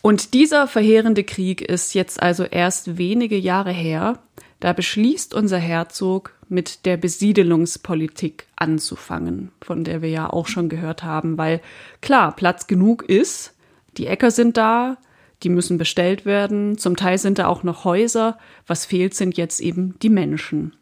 Und 0.00 0.34
dieser 0.34 0.68
verheerende 0.68 1.24
Krieg 1.24 1.62
ist 1.62 1.94
jetzt 1.94 2.22
also 2.22 2.44
erst 2.44 2.98
wenige 2.98 3.38
Jahre 3.38 3.72
her. 3.72 4.18
Da 4.60 4.72
beschließt 4.72 5.34
unser 5.34 5.58
Herzog 5.58 6.34
mit 6.48 6.84
der 6.84 6.96
Besiedelungspolitik 6.96 8.46
anzufangen, 8.56 9.50
von 9.62 9.82
der 9.84 10.02
wir 10.02 10.10
ja 10.10 10.28
auch 10.28 10.46
schon 10.46 10.68
gehört 10.68 11.02
haben, 11.02 11.38
weil 11.38 11.60
klar, 12.00 12.36
Platz 12.36 12.66
genug 12.66 13.02
ist, 13.02 13.54
die 13.96 14.06
Äcker 14.06 14.30
sind 14.30 14.56
da, 14.56 14.98
die 15.42 15.48
müssen 15.48 15.78
bestellt 15.78 16.24
werden, 16.24 16.78
zum 16.78 16.96
Teil 16.96 17.18
sind 17.18 17.38
da 17.38 17.46
auch 17.46 17.62
noch 17.62 17.84
Häuser, 17.84 18.38
was 18.66 18.86
fehlt 18.86 19.14
sind 19.14 19.36
jetzt 19.36 19.60
eben 19.60 19.98
die 20.00 20.10
Menschen. 20.10 20.74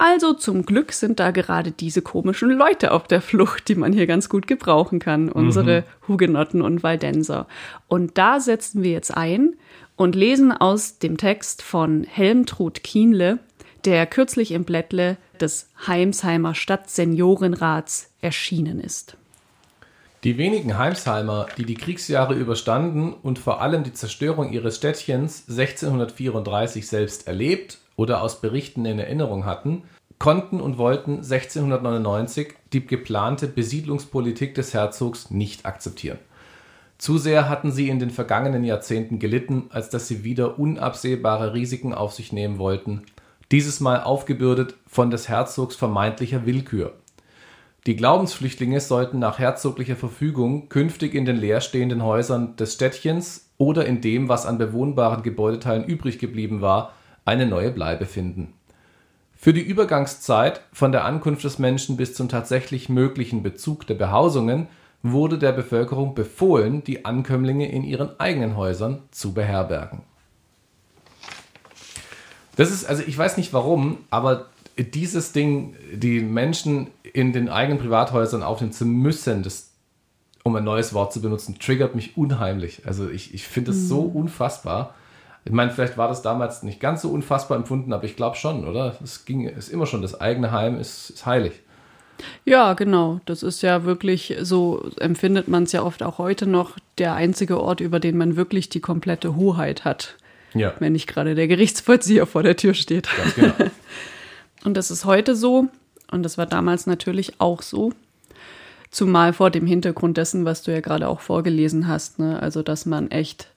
Also 0.00 0.32
zum 0.32 0.64
Glück 0.64 0.92
sind 0.92 1.18
da 1.18 1.32
gerade 1.32 1.72
diese 1.72 2.02
komischen 2.02 2.50
Leute 2.50 2.92
auf 2.92 3.08
der 3.08 3.20
Flucht, 3.20 3.68
die 3.68 3.74
man 3.74 3.92
hier 3.92 4.06
ganz 4.06 4.28
gut 4.28 4.46
gebrauchen 4.46 5.00
kann, 5.00 5.28
unsere 5.28 5.80
mhm. 5.80 5.84
Hugenotten 6.06 6.62
und 6.62 6.84
Waldenser. 6.84 7.48
Und 7.88 8.16
da 8.16 8.38
setzen 8.38 8.84
wir 8.84 8.92
jetzt 8.92 9.16
ein 9.16 9.56
und 9.96 10.14
lesen 10.14 10.52
aus 10.52 11.00
dem 11.00 11.16
Text 11.16 11.62
von 11.62 12.04
Helmtrud 12.04 12.84
Kienle, 12.84 13.40
der 13.84 14.06
kürzlich 14.06 14.52
im 14.52 14.64
Blättle 14.64 15.16
des 15.40 15.68
Heimsheimer 15.84 16.54
Stadtseniorenrats 16.54 18.12
erschienen 18.20 18.78
ist. 18.78 19.16
Die 20.22 20.38
wenigen 20.38 20.78
Heimsheimer, 20.78 21.48
die 21.56 21.64
die 21.64 21.74
Kriegsjahre 21.74 22.34
überstanden 22.34 23.12
und 23.12 23.40
vor 23.40 23.60
allem 23.60 23.82
die 23.82 23.92
Zerstörung 23.92 24.52
ihres 24.52 24.76
Städtchens 24.76 25.44
1634 25.48 26.86
selbst 26.86 27.26
erlebt 27.26 27.78
oder 27.98 28.22
aus 28.22 28.40
Berichten 28.40 28.86
in 28.86 29.00
Erinnerung 29.00 29.44
hatten, 29.44 29.82
konnten 30.18 30.60
und 30.60 30.78
wollten 30.78 31.16
1699 31.16 32.54
die 32.72 32.86
geplante 32.86 33.48
Besiedlungspolitik 33.48 34.54
des 34.54 34.72
Herzogs 34.72 35.30
nicht 35.30 35.66
akzeptieren. 35.66 36.18
Zu 36.96 37.18
sehr 37.18 37.48
hatten 37.48 37.72
sie 37.72 37.88
in 37.88 37.98
den 37.98 38.10
vergangenen 38.10 38.64
Jahrzehnten 38.64 39.18
gelitten, 39.18 39.66
als 39.70 39.90
dass 39.90 40.08
sie 40.08 40.24
wieder 40.24 40.58
unabsehbare 40.58 41.54
Risiken 41.54 41.92
auf 41.92 42.12
sich 42.12 42.32
nehmen 42.32 42.58
wollten, 42.58 43.02
dieses 43.50 43.80
Mal 43.80 44.02
aufgebürdet 44.02 44.74
von 44.86 45.10
des 45.10 45.28
Herzogs 45.28 45.74
vermeintlicher 45.74 46.46
Willkür. 46.46 46.94
Die 47.86 47.96
Glaubensflüchtlinge 47.96 48.80
sollten 48.80 49.18
nach 49.18 49.38
herzoglicher 49.38 49.96
Verfügung 49.96 50.68
künftig 50.68 51.14
in 51.14 51.24
den 51.24 51.36
leerstehenden 51.36 52.04
Häusern 52.04 52.54
des 52.56 52.74
Städtchens 52.74 53.50
oder 53.56 53.86
in 53.86 54.00
dem, 54.00 54.28
was 54.28 54.46
an 54.46 54.58
bewohnbaren 54.58 55.22
Gebäudeteilen 55.22 55.84
übrig 55.84 56.18
geblieben 56.18 56.60
war, 56.60 56.92
eine 57.28 57.46
neue 57.46 57.70
Bleibe 57.70 58.06
finden. 58.06 58.54
Für 59.36 59.52
die 59.52 59.60
Übergangszeit 59.60 60.62
von 60.72 60.90
der 60.90 61.04
Ankunft 61.04 61.44
des 61.44 61.60
Menschen 61.60 61.96
bis 61.96 62.14
zum 62.14 62.28
tatsächlich 62.28 62.88
möglichen 62.88 63.42
Bezug 63.42 63.86
der 63.86 63.94
Behausungen 63.94 64.66
wurde 65.02 65.38
der 65.38 65.52
Bevölkerung 65.52 66.14
befohlen, 66.14 66.82
die 66.82 67.04
Ankömmlinge 67.04 67.70
in 67.70 67.84
ihren 67.84 68.18
eigenen 68.18 68.56
Häusern 68.56 69.02
zu 69.12 69.32
beherbergen. 69.32 70.00
Das 72.56 72.72
ist, 72.72 72.86
also 72.86 73.04
ich 73.06 73.16
weiß 73.16 73.36
nicht 73.36 73.52
warum, 73.52 73.98
aber 74.10 74.46
dieses 74.76 75.30
Ding, 75.30 75.76
die 75.92 76.20
Menschen 76.20 76.88
in 77.04 77.32
den 77.32 77.48
eigenen 77.48 77.78
Privathäusern 77.78 78.42
aufnehmen 78.42 78.72
zu 78.72 78.86
müssen, 78.86 79.44
das, 79.44 79.70
um 80.42 80.56
ein 80.56 80.64
neues 80.64 80.94
Wort 80.94 81.12
zu 81.12 81.20
benutzen, 81.20 81.58
triggert 81.60 81.94
mich 81.94 82.16
unheimlich. 82.16 82.82
Also 82.86 83.08
ich, 83.08 83.34
ich 83.34 83.46
finde 83.46 83.70
es 83.70 83.76
mhm. 83.82 83.86
so 83.86 84.00
unfassbar. 84.00 84.94
Ich 85.48 85.54
meine, 85.54 85.70
vielleicht 85.70 85.96
war 85.96 86.08
das 86.08 86.20
damals 86.20 86.62
nicht 86.62 86.78
ganz 86.78 87.00
so 87.00 87.08
unfassbar 87.08 87.56
empfunden, 87.56 87.94
aber 87.94 88.04
ich 88.04 88.16
glaube 88.16 88.36
schon, 88.36 88.68
oder? 88.68 88.98
Es 89.02 89.24
ging, 89.24 89.48
ist 89.48 89.70
immer 89.70 89.86
schon, 89.86 90.02
das 90.02 90.20
eigene 90.20 90.52
Heim 90.52 90.78
ist, 90.78 91.08
ist 91.08 91.24
heilig. 91.24 91.54
Ja, 92.44 92.74
genau. 92.74 93.20
Das 93.24 93.42
ist 93.42 93.62
ja 93.62 93.84
wirklich, 93.84 94.36
so 94.42 94.90
empfindet 95.00 95.48
man 95.48 95.62
es 95.62 95.72
ja 95.72 95.82
oft 95.82 96.02
auch 96.02 96.18
heute 96.18 96.46
noch, 96.46 96.76
der 96.98 97.14
einzige 97.14 97.62
Ort, 97.62 97.80
über 97.80 97.98
den 97.98 98.18
man 98.18 98.36
wirklich 98.36 98.68
die 98.68 98.80
komplette 98.80 99.36
Hoheit 99.36 99.86
hat. 99.86 100.16
Ja. 100.52 100.74
Wenn 100.80 100.92
nicht 100.92 101.06
gerade 101.06 101.34
der 101.34 101.48
Gerichtsvollzieher 101.48 102.26
vor 102.26 102.42
der 102.42 102.58
Tür 102.58 102.74
steht. 102.74 103.08
Ganz 103.16 103.34
genau. 103.34 103.54
Und 104.64 104.76
das 104.76 104.90
ist 104.90 105.06
heute 105.06 105.34
so. 105.34 105.68
Und 106.12 106.24
das 106.24 106.36
war 106.36 106.44
damals 106.44 106.86
natürlich 106.86 107.40
auch 107.40 107.62
so. 107.62 107.94
Zumal 108.90 109.32
vor 109.32 109.48
dem 109.48 109.66
Hintergrund 109.66 110.18
dessen, 110.18 110.44
was 110.44 110.62
du 110.62 110.72
ja 110.72 110.80
gerade 110.80 111.08
auch 111.08 111.20
vorgelesen 111.20 111.88
hast. 111.88 112.18
Ne? 112.18 112.38
Also, 112.38 112.62
dass 112.62 112.84
man 112.84 113.10
echt 113.10 113.48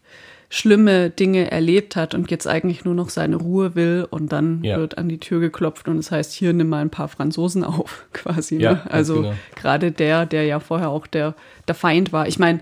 schlimme 0.53 1.09
Dinge 1.09 1.49
erlebt 1.49 1.95
hat 1.95 2.13
und 2.13 2.29
jetzt 2.29 2.45
eigentlich 2.45 2.83
nur 2.83 2.93
noch 2.93 3.07
seine 3.07 3.37
Ruhe 3.37 3.73
will 3.73 4.05
und 4.09 4.33
dann 4.33 4.61
Ja. 4.65 4.75
wird 4.77 4.97
an 4.97 5.07
die 5.07 5.17
Tür 5.17 5.39
geklopft 5.39 5.87
und 5.87 5.97
es 5.97 6.11
heißt, 6.11 6.33
hier 6.33 6.51
nimm 6.51 6.67
mal 6.67 6.81
ein 6.81 6.89
paar 6.89 7.07
Franzosen 7.07 7.63
auf, 7.63 8.05
quasi. 8.13 8.57
Ja, 8.57 8.73
ne? 8.73 8.91
Also 8.91 9.21
genau. 9.21 9.33
gerade 9.55 9.93
der, 9.93 10.25
der 10.25 10.43
ja 10.43 10.59
vorher 10.59 10.89
auch 10.89 11.07
der, 11.07 11.35
der 11.69 11.75
Feind 11.75 12.11
war. 12.11 12.27
Ich 12.27 12.37
meine, 12.37 12.59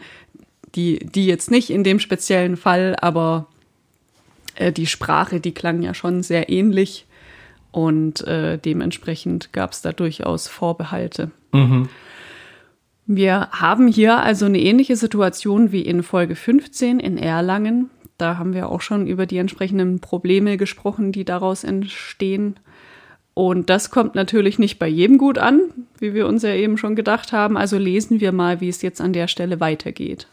die, 0.76 1.00
die 1.00 1.26
jetzt 1.26 1.50
nicht 1.50 1.72
in 1.72 1.84
dem 1.84 2.00
speziellen 2.00 2.58
Fall, 2.58 2.96
aber 3.02 3.48
äh, 4.54 4.72
die 4.72 4.86
Sprache, 4.86 5.40
die 5.40 5.52
klang 5.56 5.82
ja 5.82 5.96
schon 5.96 6.22
sehr 6.22 6.48
ähnlich 6.50 7.08
und 7.72 8.22
äh, 8.28 8.60
dementsprechend 8.60 9.52
gab 9.52 9.72
es 9.72 9.82
da 9.82 9.94
durchaus 9.94 10.48
Vorbehalte. 10.48 11.32
Wir 13.12 13.50
haben 13.50 13.88
hier 13.88 14.20
also 14.20 14.46
eine 14.46 14.60
ähnliche 14.60 14.96
Situation 14.96 15.72
wie 15.72 15.82
in 15.82 16.04
Folge 16.04 16.36
15 16.36 17.00
in 17.00 17.18
Erlangen. 17.18 17.90
Da 18.20 18.38
haben 18.38 18.54
wir 18.54 18.70
auch 18.70 18.82
schon 18.82 19.08
über 19.08 19.26
die 19.26 19.40
entsprechenden 19.40 20.00
Probleme 20.00 20.58
gesprochen, 20.58 21.12
die 21.12 21.26
daraus 21.26 21.64
entstehen. 21.64 22.60
Und 23.34 23.72
das 23.72 23.90
kommt 23.90 24.14
natürlich 24.14 24.60
nicht 24.60 24.78
bei 24.78 24.88
jedem 24.88 25.18
gut 25.18 25.40
an, 25.40 25.60
wie 25.98 26.14
wir 26.14 26.28
uns 26.28 26.44
ja 26.44 26.54
eben 26.54 26.78
schon 26.78 26.96
gedacht 26.96 27.34
haben. 27.34 27.58
Also 27.58 27.80
lesen 27.80 28.20
wir 28.20 28.32
mal, 28.32 28.62
wie 28.62 28.70
es 28.70 28.84
jetzt 28.84 29.02
an 29.02 29.12
der 29.12 29.28
Stelle 29.28 29.60
weitergeht. 29.60 30.28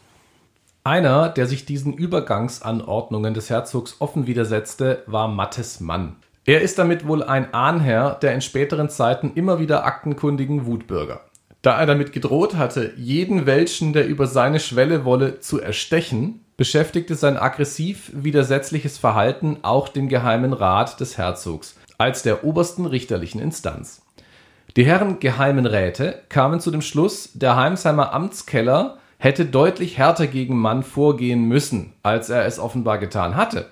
Einer, 0.83 1.29
der 1.29 1.47
sich 1.47 1.65
diesen 1.65 1.93
Übergangsanordnungen 1.93 3.33
des 3.33 3.49
Herzogs 3.49 3.95
offen 3.97 4.27
widersetzte, 4.27 5.01
war 5.07 5.27
Mattes 5.27 5.79
Mann. 5.79 6.17
Er 6.45 6.61
ist 6.61 6.77
damit 6.77 7.07
wohl 7.07 7.23
ein 7.23 7.55
Ahnherr 7.55 8.19
der 8.21 8.35
in 8.35 8.41
späteren 8.41 8.89
Zeiten 8.89 9.31
immer 9.33 9.59
wieder 9.59 9.83
aktenkundigen 9.83 10.67
Wutbürger. 10.67 11.21
Da 11.61 11.79
er 11.79 11.85
damit 11.85 12.11
gedroht 12.11 12.55
hatte, 12.55 12.93
jeden 12.97 13.45
Welschen, 13.45 13.93
der 13.93 14.07
über 14.07 14.27
seine 14.27 14.59
Schwelle 14.59 15.05
wolle, 15.05 15.39
zu 15.39 15.59
erstechen, 15.59 16.41
beschäftigte 16.55 17.15
sein 17.15 17.37
aggressiv 17.37 18.11
widersetzliches 18.13 18.97
Verhalten 18.97 19.57
auch 19.61 19.89
den 19.89 20.09
Geheimen 20.09 20.53
Rat 20.53 20.99
des 20.99 21.17
Herzogs 21.17 21.75
als 21.97 22.21
der 22.21 22.43
obersten 22.43 22.85
richterlichen 22.85 23.41
Instanz. 23.41 24.03
Die 24.75 24.85
Herren 24.85 25.19
Geheimen 25.19 25.65
Räte 25.65 26.21
kamen 26.29 26.59
zu 26.59 26.69
dem 26.69 26.81
Schluss, 26.81 27.31
der 27.33 27.55
Heimsheimer 27.55 28.13
Amtskeller 28.13 28.97
hätte 29.17 29.45
deutlich 29.45 29.97
härter 29.97 30.27
gegen 30.27 30.55
Mann 30.57 30.83
vorgehen 30.83 31.45
müssen, 31.45 31.93
als 32.03 32.29
er 32.29 32.45
es 32.45 32.59
offenbar 32.59 32.99
getan 32.99 33.35
hatte. 33.35 33.65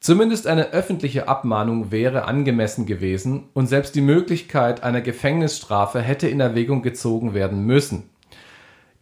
Zumindest 0.00 0.46
eine 0.46 0.70
öffentliche 0.70 1.28
Abmahnung 1.28 1.90
wäre 1.90 2.24
angemessen 2.24 2.86
gewesen 2.86 3.48
und 3.52 3.66
selbst 3.66 3.94
die 3.94 4.00
Möglichkeit 4.00 4.82
einer 4.82 5.02
Gefängnisstrafe 5.02 6.00
hätte 6.00 6.26
in 6.26 6.40
Erwägung 6.40 6.80
gezogen 6.80 7.34
werden 7.34 7.66
müssen. 7.66 8.08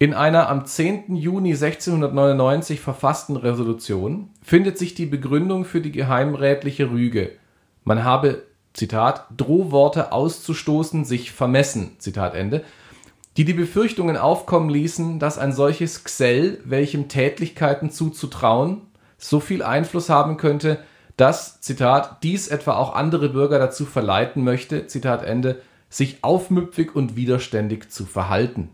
In 0.01 0.13
einer 0.13 0.49
am 0.49 0.67
10. 0.67 1.15
Juni 1.15 1.53
1699 1.53 2.81
verfassten 2.81 3.37
Resolution 3.37 4.31
findet 4.43 4.77
sich 4.77 4.95
die 4.95 5.07
Begründung 5.07 5.65
für 5.65 5.81
die 5.81 5.93
geheimrätliche 5.93 6.91
Rüge. 6.91 7.31
Man 7.85 8.03
habe, 8.03 8.43
Zitat, 8.75 9.27
Drohworte 9.37 10.11
auszustoßen, 10.11 11.05
sich 11.05 11.31
vermessen, 11.31 11.93
Zitat 11.99 12.35
Ende, 12.35 12.65
die 13.37 13.45
die 13.45 13.55
Befürchtungen 13.55 14.17
aufkommen 14.17 14.69
ließen, 14.69 15.21
dass 15.21 15.39
ein 15.39 15.53
solches 15.53 16.03
Gsell, 16.03 16.61
welchem 16.65 17.09
Tätlichkeiten 17.09 17.91
zuzutrauen, 17.91 18.83
so 19.17 19.39
viel 19.39 19.63
Einfluss 19.63 20.09
haben 20.09 20.37
könnte, 20.37 20.79
dass, 21.19 21.61
Zitat, 21.61 22.23
dies 22.23 22.49
etwa 22.49 22.77
auch 22.77 22.95
andere 22.95 23.29
Bürger 23.29 23.59
dazu 23.59 23.85
verleiten 23.85 24.45
möchte, 24.45 24.87
Zitat 24.87 25.25
Ende, 25.25 25.61
sich 25.91 26.19
aufmüpfig 26.23 26.95
und 26.95 27.17
widerständig 27.17 27.91
zu 27.91 28.07
verhalten. 28.07 28.71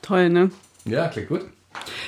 Toll, 0.00 0.30
ne? 0.30 0.50
Ja, 0.84 1.08
klingt 1.08 1.28
gut. 1.28 1.44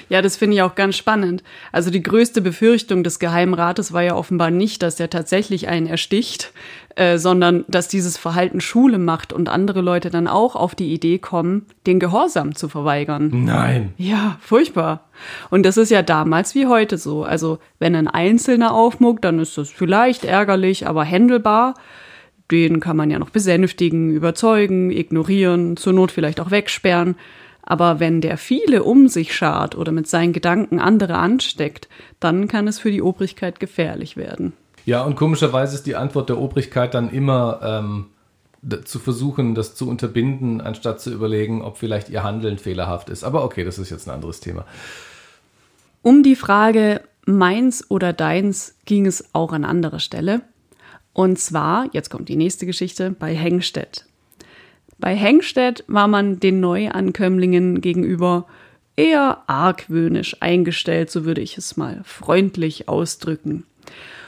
Ja, 0.09 0.23
das 0.23 0.37
finde 0.37 0.57
ich 0.57 0.63
auch 0.63 0.75
ganz 0.75 0.97
spannend. 0.97 1.43
Also 1.71 1.91
die 1.91 2.03
größte 2.03 2.41
Befürchtung 2.41 3.05
des 3.05 3.19
Geheimrates 3.19 3.93
war 3.93 4.03
ja 4.03 4.15
offenbar 4.15 4.51
nicht, 4.51 4.83
dass 4.83 4.99
er 4.99 5.09
tatsächlich 5.09 5.69
einen 5.69 5.87
ersticht, 5.87 6.53
äh, 6.97 7.19
sondern 7.19 7.65
dass 7.69 7.89
dieses 7.89 8.17
Verhalten 8.17 8.61
Schule 8.61 8.99
macht 8.99 9.33
und 9.33 9.49
andere 9.49 9.81
Leute 9.81 10.11
dann 10.11 10.29
auch 10.29 10.57
auf 10.57 10.75
die 10.75 10.93
Idee 10.93 11.19
kommen, 11.19 11.67
den 11.87 11.99
Gehorsam 12.01 12.55
zu 12.55 12.69
verweigern. 12.69 13.31
Nein. 13.45 13.95
Ja, 13.97 14.37
furchtbar. 14.41 15.09
Und 15.51 15.65
das 15.65 15.77
ist 15.77 15.91
ja 15.91 16.03
damals 16.03 16.55
wie 16.55 16.67
heute 16.67 16.99
so. 16.99 17.25
Also 17.25 17.59
wenn 17.79 17.95
ein 17.95 18.09
Einzelner 18.09 18.75
aufmuckt, 18.75 19.25
dann 19.25 19.39
ist 19.39 19.57
das 19.59 19.71
vielleicht 19.71 20.25
ärgerlich, 20.25 20.87
aber 20.87 21.05
händelbar. 21.05 21.75
Den 22.51 22.81
kann 22.81 22.97
man 22.97 23.11
ja 23.11 23.19
noch 23.19 23.31
besänftigen, 23.31 24.11
überzeugen, 24.11 24.91
ignorieren, 24.91 25.77
zur 25.77 25.95
Not 25.95 26.13
vielleicht 26.13 26.41
auch 26.41 26.51
wegsperren. 26.51 27.17
Aber 27.63 28.01
wenn 28.01 28.21
der 28.21 28.37
viele 28.39 28.83
um 28.83 29.09
sich 29.09 29.35
schart 29.35 29.77
oder 29.77 29.93
mit 29.93 30.09
seinen 30.09 30.33
Gedanken 30.33 30.81
andere 30.81 31.17
ansteckt, 31.17 31.89
dann 32.21 32.49
kann 32.49 32.67
es 32.69 32.81
für 32.81 32.91
die 32.91 33.03
Obrigkeit 33.03 33.61
gefährlich 33.61 34.17
werden. 34.17 34.53
Ja, 34.85 35.03
und 35.03 35.15
komischerweise 35.15 35.75
ist 35.77 35.87
die 35.87 35.97
Antwort 35.97 36.29
der 36.29 36.39
Obrigkeit 36.39 36.95
dann 36.95 37.11
immer 37.11 37.61
ähm, 37.63 38.07
zu 38.85 38.99
versuchen, 38.99 39.55
das 39.55 39.75
zu 39.75 39.89
unterbinden, 39.89 40.61
anstatt 40.61 41.01
zu 41.01 41.13
überlegen, 41.13 41.63
ob 41.63 41.79
vielleicht 41.79 42.09
ihr 42.09 42.23
Handeln 42.23 42.59
fehlerhaft 42.59 43.09
ist. 43.09 43.25
Aber 43.25 43.45
okay, 43.45 43.65
das 43.65 43.79
ist 43.79 43.91
jetzt 43.91 44.07
ein 44.07 44.15
anderes 44.15 44.41
Thema. 44.41 44.65
Um 46.03 46.23
die 46.23 46.37
Frage 46.37 47.03
meins 47.27 47.89
oder 47.91 48.13
deins 48.13 48.75
ging 48.85 49.07
es 49.07 49.35
auch 49.35 49.53
an 49.53 49.65
anderer 49.65 50.01
Stelle. 50.01 50.43
Und 51.13 51.39
zwar, 51.39 51.89
jetzt 51.93 52.11
kommt 52.11 52.29
die 52.29 52.37
nächste 52.37 52.67
Geschichte, 52.67 53.11
bei 53.11 53.35
Hengstedt. 53.35 54.07
Bei 54.99 55.15
Hengstedt 55.15 55.85
war 55.89 56.09
man 56.09 56.41
den 56.41 56.61
Neuankömmlingen 56.61 57.81
gegenüber 57.81 58.47
eher 58.97 59.43
argwöhnisch 59.47 60.37
eingestellt, 60.41 61.11
so 61.11 61.25
würde 61.25 61.41
ich 61.41 61.59
es 61.59 61.77
mal 61.77 62.01
freundlich 62.05 62.89
ausdrücken. 62.89 63.65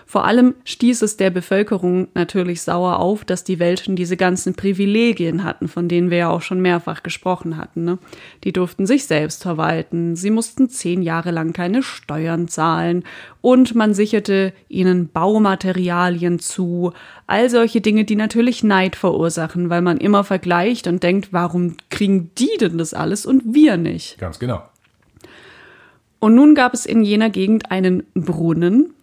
Vor 0.06 0.24
allem 0.24 0.54
stieß 0.64 1.02
es 1.02 1.16
der 1.16 1.30
Bevölkerung 1.30 2.08
natürlich 2.14 2.62
sauer 2.62 2.98
auf, 2.98 3.24
dass 3.24 3.44
die 3.44 3.58
Welschen 3.58 3.96
diese 3.96 4.16
ganzen 4.16 4.54
Privilegien 4.54 5.44
hatten, 5.44 5.68
von 5.68 5.88
denen 5.88 6.10
wir 6.10 6.18
ja 6.18 6.28
auch 6.28 6.42
schon 6.42 6.60
mehrfach 6.60 7.02
gesprochen 7.02 7.56
hatten. 7.56 7.84
Ne? 7.84 7.98
Die 8.44 8.52
durften 8.52 8.86
sich 8.86 9.06
selbst 9.06 9.42
verwalten, 9.42 10.16
sie 10.16 10.30
mussten 10.30 10.68
zehn 10.68 11.02
Jahre 11.02 11.30
lang 11.30 11.52
keine 11.52 11.82
Steuern 11.82 12.48
zahlen 12.48 13.04
und 13.40 13.74
man 13.74 13.94
sicherte 13.94 14.52
ihnen 14.68 15.08
Baumaterialien 15.08 16.38
zu. 16.38 16.92
All 17.26 17.48
solche 17.50 17.80
Dinge, 17.80 18.04
die 18.04 18.16
natürlich 18.16 18.62
Neid 18.62 18.96
verursachen, 18.96 19.70
weil 19.70 19.82
man 19.82 19.98
immer 19.98 20.24
vergleicht 20.24 20.86
und 20.86 21.02
denkt, 21.02 21.32
warum 21.32 21.76
kriegen 21.90 22.30
die 22.38 22.56
denn 22.60 22.78
das 22.78 22.94
alles 22.94 23.26
und 23.26 23.54
wir 23.54 23.76
nicht? 23.76 24.18
Ganz 24.18 24.38
genau. 24.38 24.62
Und 26.24 26.34
nun 26.34 26.54
gab 26.54 26.72
es 26.72 26.86
in 26.86 27.02
jener 27.02 27.28
Gegend 27.28 27.70
einen 27.70 28.04
Brunnen. 28.14 28.94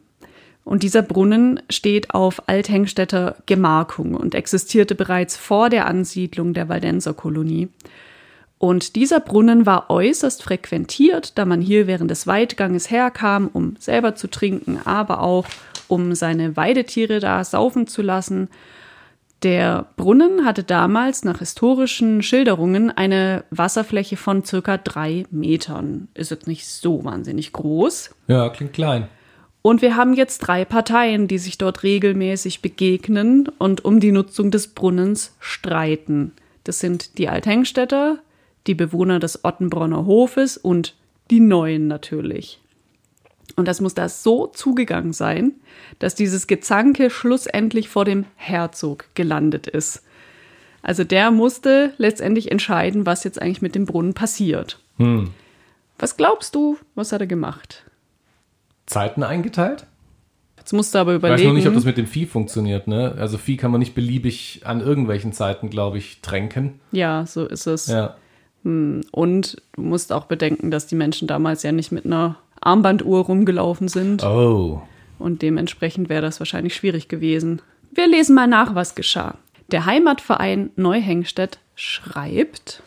Und 0.71 0.83
dieser 0.83 1.01
Brunnen 1.01 1.59
steht 1.69 2.13
auf 2.13 2.47
Althengstädter 2.47 3.35
Gemarkung 3.45 4.15
und 4.15 4.35
existierte 4.35 4.95
bereits 4.95 5.35
vor 5.35 5.69
der 5.69 5.85
Ansiedlung 5.85 6.53
der 6.53 6.69
Waldenserkolonie. 6.69 7.67
Und 8.57 8.95
dieser 8.95 9.19
Brunnen 9.19 9.65
war 9.65 9.89
äußerst 9.89 10.41
frequentiert, 10.41 11.37
da 11.37 11.43
man 11.43 11.59
hier 11.59 11.87
während 11.87 12.09
des 12.09 12.25
Weitganges 12.25 12.89
herkam, 12.89 13.49
um 13.51 13.75
selber 13.79 14.15
zu 14.15 14.29
trinken, 14.29 14.79
aber 14.85 15.19
auch 15.19 15.45
um 15.89 16.15
seine 16.15 16.55
Weidetiere 16.55 17.19
da 17.19 17.43
saufen 17.43 17.85
zu 17.85 18.01
lassen. 18.01 18.47
Der 19.43 19.87
Brunnen 19.97 20.45
hatte 20.45 20.63
damals 20.63 21.25
nach 21.25 21.39
historischen 21.39 22.23
Schilderungen 22.23 22.91
eine 22.91 23.43
Wasserfläche 23.51 24.15
von 24.15 24.45
circa 24.45 24.77
drei 24.77 25.25
Metern. 25.31 26.07
Ist 26.13 26.31
jetzt 26.31 26.47
nicht 26.47 26.65
so 26.65 27.03
wahnsinnig 27.03 27.51
groß. 27.51 28.11
Ja, 28.29 28.47
klingt 28.47 28.71
klein. 28.71 29.09
Und 29.61 29.81
wir 29.81 29.95
haben 29.95 30.13
jetzt 30.13 30.39
drei 30.39 30.65
Parteien, 30.65 31.27
die 31.27 31.37
sich 31.37 31.57
dort 31.57 31.83
regelmäßig 31.83 32.61
begegnen 32.61 33.47
und 33.59 33.85
um 33.85 33.99
die 33.99 34.11
Nutzung 34.11 34.49
des 34.49 34.69
Brunnens 34.69 35.35
streiten. 35.39 36.33
Das 36.63 36.79
sind 36.79 37.17
die 37.17 37.29
Althengstädter, 37.29 38.19
die 38.67 38.75
Bewohner 38.75 39.19
des 39.19 39.43
Ottenbronner 39.43 40.05
Hofes 40.05 40.57
und 40.57 40.95
die 41.29 41.39
Neuen 41.39 41.87
natürlich. 41.87 42.59
Und 43.55 43.67
das 43.67 43.81
muss 43.81 43.93
da 43.93 44.09
so 44.09 44.47
zugegangen 44.47 45.13
sein, 45.13 45.53
dass 45.99 46.15
dieses 46.15 46.47
Gezanke 46.47 47.09
schlussendlich 47.09 47.89
vor 47.89 48.05
dem 48.05 48.25
Herzog 48.35 49.05
gelandet 49.13 49.67
ist. 49.67 50.03
Also 50.81 51.03
der 51.03 51.29
musste 51.29 51.93
letztendlich 51.97 52.51
entscheiden, 52.51 53.05
was 53.05 53.23
jetzt 53.23 53.39
eigentlich 53.39 53.61
mit 53.61 53.75
dem 53.75 53.85
Brunnen 53.85 54.13
passiert. 54.15 54.79
Was 55.99 56.17
glaubst 56.17 56.55
du, 56.55 56.77
was 56.95 57.11
hat 57.11 57.21
er 57.21 57.27
gemacht? 57.27 57.83
Zeiten 58.91 59.23
eingeteilt? 59.23 59.87
Jetzt 60.57 60.73
musst 60.73 60.93
du 60.93 60.99
aber 60.99 61.15
überlegen. 61.15 61.39
Ich 61.39 61.45
weiß 61.45 61.47
noch 61.49 61.55
nicht, 61.55 61.67
ob 61.67 61.73
das 61.73 61.85
mit 61.85 61.97
dem 61.97 62.05
Vieh 62.05 62.27
funktioniert, 62.27 62.87
ne? 62.87 63.15
Also 63.17 63.39
Vieh 63.39 63.57
kann 63.57 63.71
man 63.71 63.79
nicht 63.79 63.95
beliebig 63.95 64.61
an 64.63 64.79
irgendwelchen 64.79 65.33
Zeiten, 65.33 65.71
glaube 65.71 65.97
ich, 65.97 66.21
tränken. 66.21 66.79
Ja, 66.91 67.25
so 67.25 67.47
ist 67.47 67.65
es. 67.65 67.87
Ja. 67.87 68.15
Und 68.63 69.57
du 69.73 69.81
musst 69.81 70.13
auch 70.13 70.25
bedenken, 70.25 70.69
dass 70.69 70.85
die 70.85 70.95
Menschen 70.95 71.27
damals 71.27 71.63
ja 71.63 71.71
nicht 71.71 71.91
mit 71.91 72.05
einer 72.05 72.35
Armbanduhr 72.59 73.25
rumgelaufen 73.25 73.87
sind. 73.87 74.23
Oh. 74.23 74.83
Und 75.17 75.41
dementsprechend 75.41 76.09
wäre 76.09 76.21
das 76.21 76.39
wahrscheinlich 76.39 76.75
schwierig 76.75 77.07
gewesen. 77.07 77.61
Wir 77.91 78.07
lesen 78.07 78.35
mal 78.35 78.47
nach, 78.47 78.75
was 78.75 78.93
geschah. 78.93 79.39
Der 79.71 79.87
Heimatverein 79.87 80.69
Neuhengstedt 80.75 81.57
schreibt. 81.73 82.83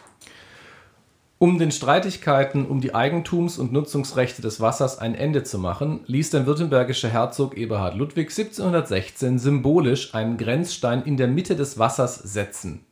Um 1.45 1.59
den 1.59 1.73
Streitigkeiten 1.73 2.65
um 2.65 2.81
die 2.81 2.95
Eigentums- 2.95 3.59
und 3.59 3.71
Nutzungsrechte 3.71 4.41
des 4.41 4.63
Wassers 4.63 4.99
ein 4.99 5.15
Ende 5.15 5.43
zu 5.43 5.59
machen, 5.59 6.01
ließ 6.07 6.31
der 6.31 6.47
württembergische 6.47 7.11
Herzog 7.11 7.59
Eberhard 7.59 7.97
Ludwig 7.97 8.31
1716 8.31 9.39
symbolisch 9.39 10.15
einen 10.15 10.39
Grenzstein 10.39 11.03
in 11.03 11.19
der 11.19 11.29
Mitte 11.29 11.55
des 11.55 11.79
Wassers 11.79 12.15
setzen. 12.15 12.87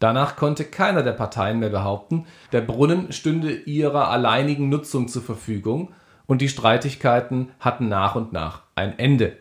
Danach 0.00 0.36
konnte 0.36 0.64
keiner 0.64 1.02
der 1.02 1.12
Parteien 1.12 1.60
mehr 1.60 1.70
behaupten, 1.70 2.26
der 2.52 2.60
Brunnen 2.60 3.10
stünde 3.10 3.54
ihrer 3.54 4.08
alleinigen 4.10 4.68
Nutzung 4.68 5.08
zur 5.08 5.22
Verfügung 5.22 5.94
und 6.26 6.42
die 6.42 6.50
Streitigkeiten 6.50 7.52
hatten 7.58 7.88
nach 7.88 8.16
und 8.16 8.34
nach 8.34 8.64
ein 8.74 8.98
Ende. 8.98 9.38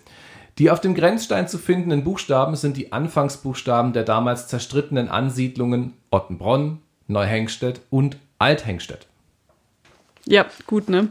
Die 0.58 0.72
auf 0.72 0.80
dem 0.80 0.96
Grenzstein 0.96 1.50
zu 1.50 1.58
findenden 1.58 2.06
Buchstaben 2.06 2.56
sind 2.56 2.78
die 2.78 2.94
Anfangsbuchstaben 2.94 3.92
der 3.92 4.04
damals 4.04 4.48
zerstrittenen 4.48 5.10
Ansiedlungen 5.10 5.96
Ottenbronn, 6.12 6.80
Neuhengstedt 7.08 7.82
und 7.90 8.16
Althengstedt. 8.44 9.08
Ja, 10.26 10.46
gut, 10.68 10.90
ne? 10.90 11.10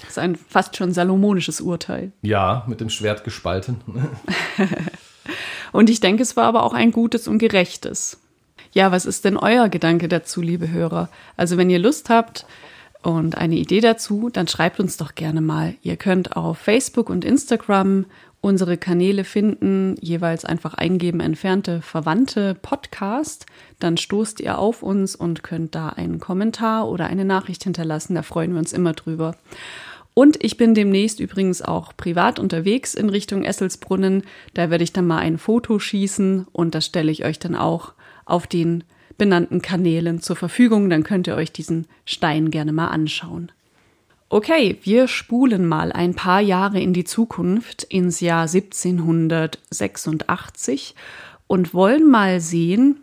Das 0.00 0.10
ist 0.10 0.18
ein 0.18 0.36
fast 0.36 0.76
schon 0.76 0.92
salomonisches 0.92 1.60
Urteil. 1.60 2.12
Ja, 2.22 2.64
mit 2.66 2.80
dem 2.80 2.90
Schwert 2.90 3.24
gespalten. 3.24 3.80
und 5.72 5.88
ich 5.88 6.00
denke, 6.00 6.22
es 6.22 6.36
war 6.36 6.44
aber 6.44 6.64
auch 6.64 6.74
ein 6.74 6.92
gutes 6.92 7.26
und 7.26 7.38
gerechtes. 7.38 8.20
Ja, 8.72 8.92
was 8.92 9.06
ist 9.06 9.24
denn 9.24 9.36
euer 9.36 9.68
Gedanke 9.68 10.08
dazu, 10.08 10.42
liebe 10.42 10.70
Hörer? 10.70 11.08
Also 11.36 11.56
wenn 11.56 11.70
ihr 11.70 11.78
Lust 11.78 12.10
habt 12.10 12.46
und 13.02 13.38
eine 13.38 13.56
Idee 13.56 13.80
dazu, 13.80 14.28
dann 14.30 14.48
schreibt 14.48 14.78
uns 14.78 14.98
doch 14.98 15.14
gerne 15.14 15.40
mal. 15.40 15.74
Ihr 15.82 15.96
könnt 15.96 16.36
auf 16.36 16.58
Facebook 16.58 17.08
und 17.08 17.24
Instagram 17.24 18.06
unsere 18.42 18.76
Kanäle 18.76 19.22
finden, 19.24 19.94
jeweils 20.00 20.44
einfach 20.44 20.74
eingeben 20.74 21.20
entfernte 21.20 21.80
Verwandte 21.80 22.56
Podcast, 22.60 23.46
dann 23.78 23.96
stoßt 23.96 24.40
ihr 24.40 24.58
auf 24.58 24.82
uns 24.82 25.14
und 25.14 25.44
könnt 25.44 25.74
da 25.76 25.90
einen 25.90 26.18
Kommentar 26.18 26.88
oder 26.88 27.06
eine 27.06 27.24
Nachricht 27.24 27.62
hinterlassen, 27.64 28.16
da 28.16 28.22
freuen 28.22 28.52
wir 28.52 28.58
uns 28.58 28.72
immer 28.72 28.92
drüber. 28.92 29.36
Und 30.12 30.42
ich 30.42 30.56
bin 30.56 30.74
demnächst 30.74 31.20
übrigens 31.20 31.62
auch 31.62 31.96
privat 31.96 32.40
unterwegs 32.40 32.94
in 32.94 33.08
Richtung 33.08 33.44
Esselsbrunnen, 33.44 34.24
da 34.54 34.70
werde 34.70 34.84
ich 34.84 34.92
dann 34.92 35.06
mal 35.06 35.18
ein 35.18 35.38
Foto 35.38 35.78
schießen 35.78 36.48
und 36.52 36.74
das 36.74 36.86
stelle 36.86 37.12
ich 37.12 37.24
euch 37.24 37.38
dann 37.38 37.54
auch 37.54 37.92
auf 38.26 38.48
den 38.48 38.82
benannten 39.18 39.62
Kanälen 39.62 40.20
zur 40.20 40.34
Verfügung, 40.34 40.90
dann 40.90 41.04
könnt 41.04 41.28
ihr 41.28 41.36
euch 41.36 41.52
diesen 41.52 41.86
Stein 42.04 42.50
gerne 42.50 42.72
mal 42.72 42.88
anschauen. 42.88 43.52
Okay, 44.32 44.78
wir 44.82 45.06
spulen 45.08 45.66
mal 45.66 45.92
ein 45.92 46.14
paar 46.14 46.40
Jahre 46.40 46.80
in 46.80 46.94
die 46.94 47.04
Zukunft, 47.04 47.82
ins 47.82 48.20
Jahr 48.20 48.48
1786 48.48 50.94
und 51.46 51.74
wollen 51.74 52.10
mal 52.10 52.40
sehen, 52.40 53.02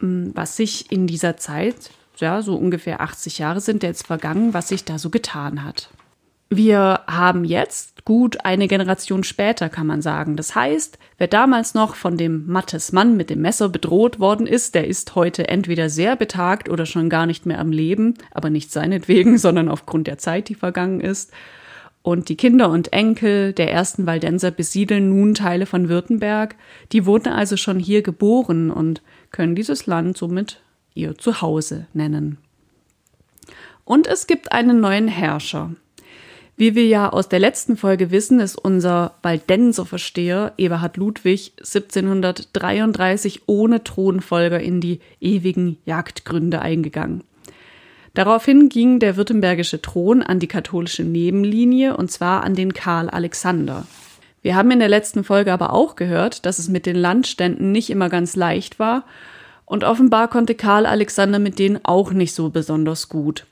hm, 0.00 0.32
was 0.34 0.58
sich 0.58 0.92
in 0.92 1.06
dieser 1.06 1.38
Zeit, 1.38 1.92
ja, 2.18 2.42
so 2.42 2.56
ungefähr 2.56 3.00
80 3.00 3.38
Jahre 3.38 3.62
sind 3.62 3.82
jetzt 3.82 4.06
vergangen, 4.06 4.52
was 4.52 4.68
sich 4.68 4.84
da 4.84 4.98
so 4.98 5.08
getan 5.08 5.64
hat. 5.64 5.88
Wir 6.50 7.00
haben 7.06 7.44
jetzt 7.44 8.06
gut 8.06 8.42
eine 8.42 8.68
Generation 8.68 9.22
später, 9.22 9.68
kann 9.68 9.86
man 9.86 10.00
sagen. 10.00 10.34
Das 10.36 10.54
heißt, 10.54 10.98
wer 11.18 11.26
damals 11.26 11.74
noch 11.74 11.94
von 11.94 12.16
dem 12.16 12.46
Mattes 12.46 12.90
Mann 12.90 13.18
mit 13.18 13.28
dem 13.28 13.42
Messer 13.42 13.68
bedroht 13.68 14.18
worden 14.18 14.46
ist, 14.46 14.74
der 14.74 14.86
ist 14.86 15.14
heute 15.14 15.48
entweder 15.48 15.90
sehr 15.90 16.16
betagt 16.16 16.70
oder 16.70 16.86
schon 16.86 17.10
gar 17.10 17.26
nicht 17.26 17.44
mehr 17.44 17.58
am 17.58 17.70
Leben, 17.70 18.14
aber 18.30 18.48
nicht 18.48 18.72
seinetwegen, 18.72 19.36
sondern 19.38 19.68
aufgrund 19.68 20.06
der 20.06 20.16
Zeit, 20.16 20.48
die 20.48 20.54
vergangen 20.54 21.00
ist. 21.00 21.32
Und 22.00 22.30
die 22.30 22.36
Kinder 22.36 22.70
und 22.70 22.94
Enkel 22.94 23.52
der 23.52 23.70
ersten 23.70 24.06
Waldenser 24.06 24.50
besiedeln 24.50 25.10
nun 25.10 25.34
Teile 25.34 25.66
von 25.66 25.90
Württemberg. 25.90 26.54
Die 26.92 27.04
wurden 27.04 27.30
also 27.30 27.58
schon 27.58 27.78
hier 27.78 28.00
geboren 28.00 28.70
und 28.70 29.02
können 29.32 29.54
dieses 29.54 29.84
Land 29.84 30.16
somit 30.16 30.62
ihr 30.94 31.18
Zuhause 31.18 31.86
nennen. 31.92 32.38
Und 33.84 34.06
es 34.06 34.26
gibt 34.26 34.52
einen 34.52 34.80
neuen 34.80 35.08
Herrscher. 35.08 35.72
Wie 36.58 36.74
wir 36.74 36.88
ja 36.88 37.08
aus 37.08 37.28
der 37.28 37.38
letzten 37.38 37.76
Folge 37.76 38.10
wissen, 38.10 38.40
ist 38.40 38.56
unser 38.56 39.14
Waldenser-Versteher 39.22 40.54
Eberhard 40.58 40.96
Ludwig 40.96 41.52
1733 41.58 43.42
ohne 43.46 43.84
Thronfolger 43.84 44.58
in 44.58 44.80
die 44.80 44.98
ewigen 45.20 45.78
Jagdgründe 45.84 46.60
eingegangen. 46.60 47.22
Daraufhin 48.14 48.68
ging 48.68 48.98
der 48.98 49.16
württembergische 49.16 49.80
Thron 49.80 50.20
an 50.20 50.40
die 50.40 50.48
katholische 50.48 51.04
Nebenlinie 51.04 51.96
und 51.96 52.10
zwar 52.10 52.42
an 52.42 52.56
den 52.56 52.74
Karl 52.74 53.08
Alexander. 53.08 53.86
Wir 54.42 54.56
haben 54.56 54.72
in 54.72 54.80
der 54.80 54.88
letzten 54.88 55.22
Folge 55.22 55.52
aber 55.52 55.72
auch 55.72 55.94
gehört, 55.94 56.44
dass 56.44 56.58
es 56.58 56.68
mit 56.68 56.86
den 56.86 56.96
Landständen 56.96 57.70
nicht 57.70 57.88
immer 57.88 58.08
ganz 58.08 58.34
leicht 58.34 58.80
war 58.80 59.04
und 59.64 59.84
offenbar 59.84 60.26
konnte 60.26 60.56
Karl 60.56 60.86
Alexander 60.86 61.38
mit 61.38 61.60
denen 61.60 61.78
auch 61.84 62.10
nicht 62.10 62.34
so 62.34 62.50
besonders 62.50 63.08
gut. 63.08 63.46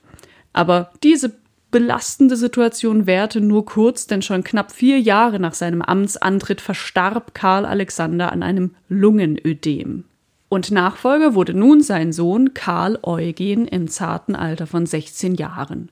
Aber 0.51 0.91
diese 1.03 1.31
belastende 1.71 2.35
Situation 2.35 3.07
währte 3.07 3.41
nur 3.41 3.65
kurz, 3.65 4.07
denn 4.07 4.21
schon 4.21 4.43
knapp 4.43 4.71
vier 4.71 4.99
Jahre 4.99 5.39
nach 5.39 5.53
seinem 5.53 5.81
Amtsantritt 5.81 6.61
verstarb 6.61 7.33
Karl 7.33 7.65
Alexander 7.65 8.31
an 8.31 8.43
einem 8.43 8.75
Lungenödem. 8.89 10.05
Und 10.49 10.71
Nachfolger 10.71 11.35
wurde 11.35 11.53
nun 11.53 11.81
sein 11.81 12.13
Sohn 12.13 12.53
Karl 12.53 12.97
Eugen 13.03 13.67
im 13.67 13.89
zarten 13.89 14.35
Alter 14.35 14.65
von 14.65 14.85
16 14.85 15.35
Jahren. 15.35 15.89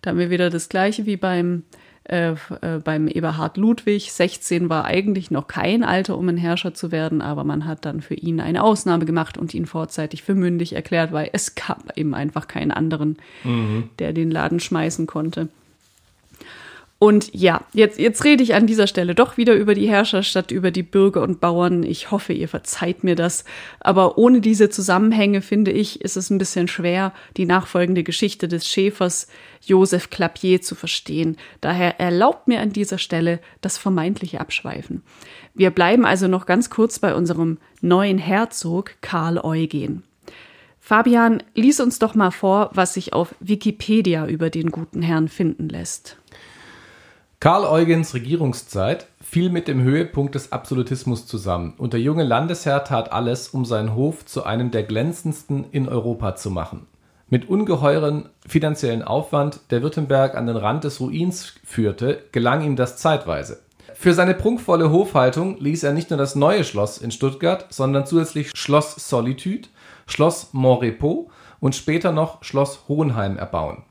Da 0.00 0.10
haben 0.10 0.18
wir 0.18 0.30
wieder 0.30 0.50
das 0.50 0.68
gleiche 0.68 1.06
wie 1.06 1.16
beim 1.16 1.62
äh, 2.04 2.32
äh, 2.32 2.78
beim 2.82 3.06
Eberhard 3.06 3.56
Ludwig. 3.56 4.12
16 4.12 4.68
war 4.68 4.84
eigentlich 4.84 5.30
noch 5.30 5.46
kein 5.46 5.84
Alter, 5.84 6.18
um 6.18 6.28
ein 6.28 6.36
Herrscher 6.36 6.74
zu 6.74 6.90
werden, 6.90 7.22
aber 7.22 7.44
man 7.44 7.64
hat 7.64 7.84
dann 7.84 8.00
für 8.00 8.14
ihn 8.14 8.40
eine 8.40 8.64
Ausnahme 8.64 9.04
gemacht 9.04 9.38
und 9.38 9.54
ihn 9.54 9.66
vorzeitig 9.66 10.22
für 10.22 10.34
mündig 10.34 10.74
erklärt, 10.74 11.12
weil 11.12 11.30
es 11.32 11.54
gab 11.54 11.96
eben 11.96 12.14
einfach 12.14 12.48
keinen 12.48 12.72
anderen, 12.72 13.18
mhm. 13.44 13.90
der 13.98 14.12
den 14.12 14.30
Laden 14.30 14.58
schmeißen 14.58 15.06
konnte. 15.06 15.48
Und 17.02 17.34
ja, 17.34 17.62
jetzt, 17.72 17.98
jetzt 17.98 18.22
rede 18.22 18.44
ich 18.44 18.54
an 18.54 18.68
dieser 18.68 18.86
Stelle 18.86 19.16
doch 19.16 19.36
wieder 19.36 19.54
über 19.54 19.74
die 19.74 19.88
Herrscher 19.88 20.22
statt 20.22 20.52
über 20.52 20.70
die 20.70 20.84
Bürger 20.84 21.22
und 21.22 21.40
Bauern. 21.40 21.82
Ich 21.82 22.12
hoffe, 22.12 22.32
ihr 22.32 22.46
verzeiht 22.46 23.02
mir 23.02 23.16
das. 23.16 23.44
Aber 23.80 24.18
ohne 24.18 24.40
diese 24.40 24.70
Zusammenhänge, 24.70 25.42
finde 25.42 25.72
ich, 25.72 26.00
ist 26.00 26.16
es 26.16 26.30
ein 26.30 26.38
bisschen 26.38 26.68
schwer, 26.68 27.12
die 27.36 27.44
nachfolgende 27.44 28.04
Geschichte 28.04 28.46
des 28.46 28.68
Schäfers 28.68 29.26
Joseph 29.66 30.10
Clapier 30.10 30.62
zu 30.62 30.76
verstehen. 30.76 31.38
Daher 31.60 31.98
erlaubt 31.98 32.46
mir 32.46 32.60
an 32.60 32.72
dieser 32.72 32.98
Stelle 32.98 33.40
das 33.62 33.78
vermeintliche 33.78 34.38
Abschweifen. 34.38 35.02
Wir 35.54 35.72
bleiben 35.72 36.04
also 36.04 36.28
noch 36.28 36.46
ganz 36.46 36.70
kurz 36.70 37.00
bei 37.00 37.16
unserem 37.16 37.58
neuen 37.80 38.18
Herzog 38.18 38.92
Karl 39.00 39.38
Eugen. 39.38 40.04
Fabian, 40.78 41.42
lies 41.56 41.80
uns 41.80 41.98
doch 41.98 42.14
mal 42.14 42.30
vor, 42.30 42.70
was 42.74 42.94
sich 42.94 43.12
auf 43.12 43.34
Wikipedia 43.40 44.28
über 44.28 44.50
den 44.50 44.70
guten 44.70 45.02
Herrn 45.02 45.26
finden 45.26 45.68
lässt. 45.68 46.16
Karl 47.42 47.64
Eugens 47.64 48.14
Regierungszeit 48.14 49.08
fiel 49.20 49.50
mit 49.50 49.66
dem 49.66 49.82
Höhepunkt 49.82 50.36
des 50.36 50.52
Absolutismus 50.52 51.26
zusammen 51.26 51.74
und 51.76 51.92
der 51.92 51.98
junge 51.98 52.22
Landesherr 52.22 52.84
tat 52.84 53.10
alles, 53.10 53.48
um 53.48 53.64
seinen 53.64 53.96
Hof 53.96 54.24
zu 54.24 54.44
einem 54.44 54.70
der 54.70 54.84
glänzendsten 54.84 55.64
in 55.72 55.88
Europa 55.88 56.36
zu 56.36 56.52
machen. 56.52 56.86
Mit 57.28 57.48
ungeheuren 57.48 58.28
finanziellen 58.46 59.02
Aufwand, 59.02 59.58
der 59.72 59.82
Württemberg 59.82 60.36
an 60.36 60.46
den 60.46 60.56
Rand 60.56 60.84
des 60.84 61.00
Ruins 61.00 61.54
führte, 61.64 62.22
gelang 62.30 62.62
ihm 62.62 62.76
das 62.76 62.98
zeitweise. 62.98 63.58
Für 63.92 64.14
seine 64.14 64.34
prunkvolle 64.34 64.92
Hofhaltung 64.92 65.58
ließ 65.58 65.82
er 65.82 65.94
nicht 65.94 66.10
nur 66.10 66.20
das 66.20 66.36
neue 66.36 66.62
Schloss 66.62 66.98
in 66.98 67.10
Stuttgart, 67.10 67.66
sondern 67.70 68.06
zusätzlich 68.06 68.52
Schloss 68.54 68.94
Solitude, 69.08 69.66
Schloss 70.06 70.50
Montrepos 70.52 71.26
und 71.58 71.74
später 71.74 72.12
noch 72.12 72.44
Schloss 72.44 72.84
Hohenheim 72.86 73.36
erbauen. 73.36 73.82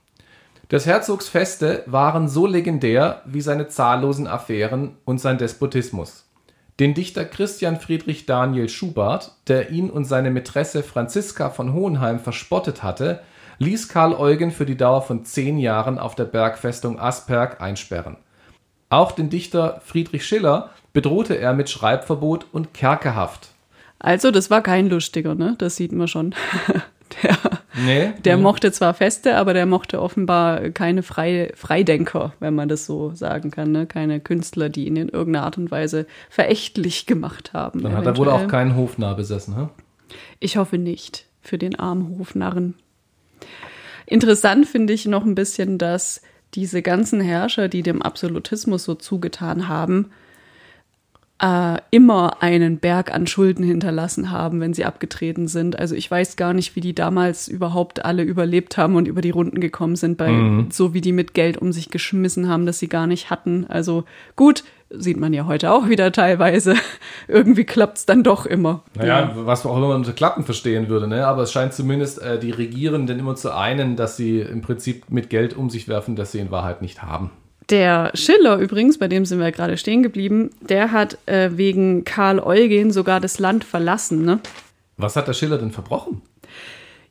Des 0.72 0.86
Herzogs 0.86 1.28
Feste 1.28 1.84
waren 1.86 2.30
so 2.30 2.48
legendär 2.48 3.24
wie 3.26 3.42
seine 3.42 3.68
zahllosen 3.68 4.26
Affären 4.26 4.96
und 5.04 5.20
sein 5.20 5.38
Despotismus. 5.38 6.26
Den 6.80 6.94
Dichter 6.94 7.26
Christian 7.26 7.78
Friedrich 7.78 8.26
Daniel 8.26 8.70
Schubart, 8.70 9.34
der 9.48 9.72
ihn 9.72 9.90
und 9.90 10.06
seine 10.06 10.32
Mätresse 10.32 10.82
Franziska 10.82 11.50
von 11.50 11.74
Hohenheim 11.74 12.20
verspottet 12.20 12.84
hatte, 12.84 13.20
ließ 13.60 13.90
Karl 13.90 14.14
Eugen 14.14 14.52
für 14.52 14.66
die 14.66 14.78
Dauer 14.78 15.02
von 15.02 15.26
zehn 15.26 15.58
Jahren 15.58 16.00
auf 16.00 16.16
der 16.16 16.24
Bergfestung 16.24 16.98
Asperg 17.00 17.60
einsperren. 17.60 18.16
Auch 18.90 19.12
den 19.12 19.30
Dichter 19.30 19.82
Friedrich 19.86 20.26
Schiller 20.26 20.70
bedrohte 20.94 21.36
er 21.36 21.54
mit 21.54 21.70
Schreibverbot 21.70 22.48
und 22.54 22.74
Kerkerhaft. 22.74 23.50
Also, 24.00 24.32
das 24.32 24.50
war 24.50 24.62
kein 24.62 24.90
lustiger, 24.90 25.36
ne? 25.36 25.56
Das 25.58 25.76
sieht 25.76 25.92
man 25.92 26.08
schon. 26.08 26.34
der 27.24 27.38
Nee. 27.74 28.14
Der 28.26 28.38
nee. 28.38 28.44
mochte 28.44 28.72
zwar 28.72 28.94
Feste, 28.94 29.38
aber 29.38 29.54
der 29.54 29.66
mochte 29.66 30.02
offenbar 30.02 30.72
keine 30.72 31.04
Frei 31.04 31.52
Freidenker, 31.56 32.34
wenn 32.40 32.54
man 32.54 32.68
das 32.68 32.86
so 32.86 33.14
sagen 33.14 33.52
kann. 33.52 33.72
Ne? 33.72 33.86
Keine 33.86 34.20
Künstler, 34.20 34.70
die 34.70 34.88
ihn 34.88 34.98
in 34.98 35.10
irgendeiner 35.10 35.46
Art 35.46 35.58
und 35.58 35.72
Weise 35.72 36.06
verächtlich 36.30 37.06
gemacht 37.06 37.54
haben. 37.54 37.82
Dann 37.82 37.96
hat 37.96 38.06
er 38.06 38.18
wohl 38.18 38.30
auch 38.30 38.48
keinen 38.48 38.76
Hofnarr 38.76 39.16
besessen, 39.16 39.56
hä? 39.56 39.68
Ich 40.40 40.58
hoffe 40.58 40.78
nicht 40.78 41.26
für 41.42 41.58
den 41.58 41.80
armen 41.80 42.18
Hofnarren. 42.20 42.76
Interessant 44.06 44.68
finde 44.68 44.94
ich 44.94 45.06
noch 45.06 45.24
ein 45.24 45.36
bisschen, 45.36 45.78
dass 45.78 46.22
diese 46.54 46.82
ganzen 46.82 47.22
Herrscher, 47.22 47.70
die 47.70 47.82
dem 47.82 48.02
Absolutismus 48.02 48.84
so 48.84 48.96
zugetan 48.96 49.70
haben, 49.70 50.12
äh, 51.42 51.78
immer 51.90 52.42
einen 52.42 52.78
Berg 52.78 53.14
an 53.14 53.26
Schulden 53.26 53.66
hinterlassen 53.66 54.32
haben, 54.32 54.60
wenn 54.62 54.74
sie 54.74 54.86
abgetreten 54.86 55.48
sind. 55.48 55.78
Also 55.80 55.96
ich 55.96 56.10
weiß 56.10 56.36
gar 56.36 56.54
nicht, 56.54 56.76
wie 56.76 56.82
die 56.82 56.94
damals 56.94 57.48
überhaupt 57.48 58.06
alle 58.06 58.24
überlebt 58.24 58.78
haben 58.78 58.96
und 58.96 59.08
über 59.08 59.22
die 59.22 59.32
Runden 59.32 59.60
gekommen 59.60 59.96
sind, 59.96 60.18
bei 60.18 60.32
so 60.70 60.94
wie 60.94 61.02
die 61.02 61.12
mit 61.12 61.34
Geld 61.34 61.58
um 61.58 61.72
sich 61.72 61.90
geschmissen 61.90 62.48
haben, 62.48 62.66
das 62.66 62.80
sie 62.80 62.90
gar 62.90 63.08
nicht 63.08 63.30
hatten. 63.32 63.66
Also 63.68 64.04
gut, 64.36 64.64
sieht 64.92 65.18
man 65.18 65.34
ja 65.34 65.48
heute 65.48 65.72
auch 65.72 65.90
wieder 65.90 66.12
teilweise. 66.12 66.76
Irgendwie 67.28 67.64
klappt's 67.64 68.06
dann 68.06 68.24
doch 68.24 68.46
immer. 68.46 68.84
Naja, 68.96 69.32
was 69.36 69.66
auch 69.66 69.76
immer 69.78 69.96
unter 69.96 70.14
Klappen 70.14 70.44
verstehen 70.44 70.90
würde, 70.90 71.08
ne? 71.08 71.26
aber 71.26 71.44
es 71.44 71.52
scheint 71.52 71.74
zumindest 71.74 72.22
äh, 72.22 72.40
die 72.40 72.52
Regierenden 72.52 73.18
immer 73.18 73.36
zu 73.36 73.56
einen, 73.56 73.96
dass 73.96 74.18
sie 74.18 74.42
im 74.42 74.62
Prinzip 74.62 75.10
mit 75.10 75.30
Geld 75.30 75.56
um 75.56 75.70
sich 75.70 75.88
werfen, 75.88 76.16
das 76.16 76.32
sie 76.32 76.40
in 76.40 76.52
Wahrheit 76.52 76.82
nicht 76.82 77.02
haben. 77.02 77.32
Der 77.70 78.12
Schiller 78.16 78.58
übrigens, 78.58 78.98
bei 78.98 79.08
dem 79.08 79.26
sind 79.26 79.40
wir 79.40 79.52
gerade 79.52 79.78
stehen 79.78 80.04
geblieben, 80.04 80.50
der 80.62 80.92
hat 80.92 81.18
äh, 81.28 81.52
wegen 81.54 82.04
Karl 82.04 82.40
Eugen 82.40 82.92
sogar 82.92 83.20
das 83.20 83.40
Land 83.40 83.64
verlassen. 83.64 84.26
Ne? 84.26 84.40
Was 84.98 85.16
hat 85.16 85.28
der 85.28 85.34
Schiller 85.34 85.58
denn 85.58 85.72
verbrochen? 85.72 86.22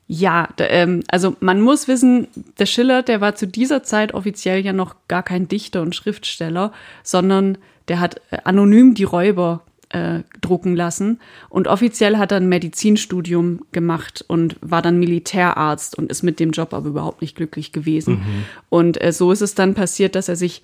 Ja, 0.06 0.48
da, 0.56 0.66
ähm, 0.66 1.04
also 1.08 1.36
man 1.38 1.60
muss 1.60 1.86
wissen, 1.86 2.26
der 2.58 2.66
Schiller, 2.66 3.02
der 3.02 3.20
war 3.20 3.36
zu 3.36 3.46
dieser 3.46 3.84
Zeit 3.84 4.12
offiziell 4.12 4.58
ja 4.64 4.72
noch 4.72 4.96
gar 5.06 5.22
kein 5.22 5.46
Dichter 5.46 5.82
und 5.82 5.94
Schriftsteller, 5.94 6.72
sondern 7.04 7.58
der 7.86 8.00
hat 8.00 8.20
äh, 8.30 8.38
anonym 8.42 8.94
die 8.94 9.04
Räuber 9.04 9.62
äh, 9.90 10.20
drucken 10.40 10.76
lassen 10.76 11.20
und 11.48 11.68
offiziell 11.68 12.16
hat 12.16 12.32
er 12.32 12.38
ein 12.38 12.48
Medizinstudium 12.48 13.64
gemacht 13.72 14.24
und 14.28 14.56
war 14.60 14.82
dann 14.82 14.98
Militärarzt 14.98 15.98
und 15.98 16.10
ist 16.10 16.22
mit 16.22 16.40
dem 16.40 16.52
Job 16.52 16.72
aber 16.72 16.88
überhaupt 16.88 17.20
nicht 17.20 17.36
glücklich 17.36 17.72
gewesen. 17.72 18.22
Und 18.68 19.02
äh, 19.02 19.12
so 19.12 19.32
ist 19.32 19.42
es 19.42 19.54
dann 19.54 19.74
passiert, 19.74 20.14
dass 20.14 20.28
er 20.28 20.36
sich 20.36 20.62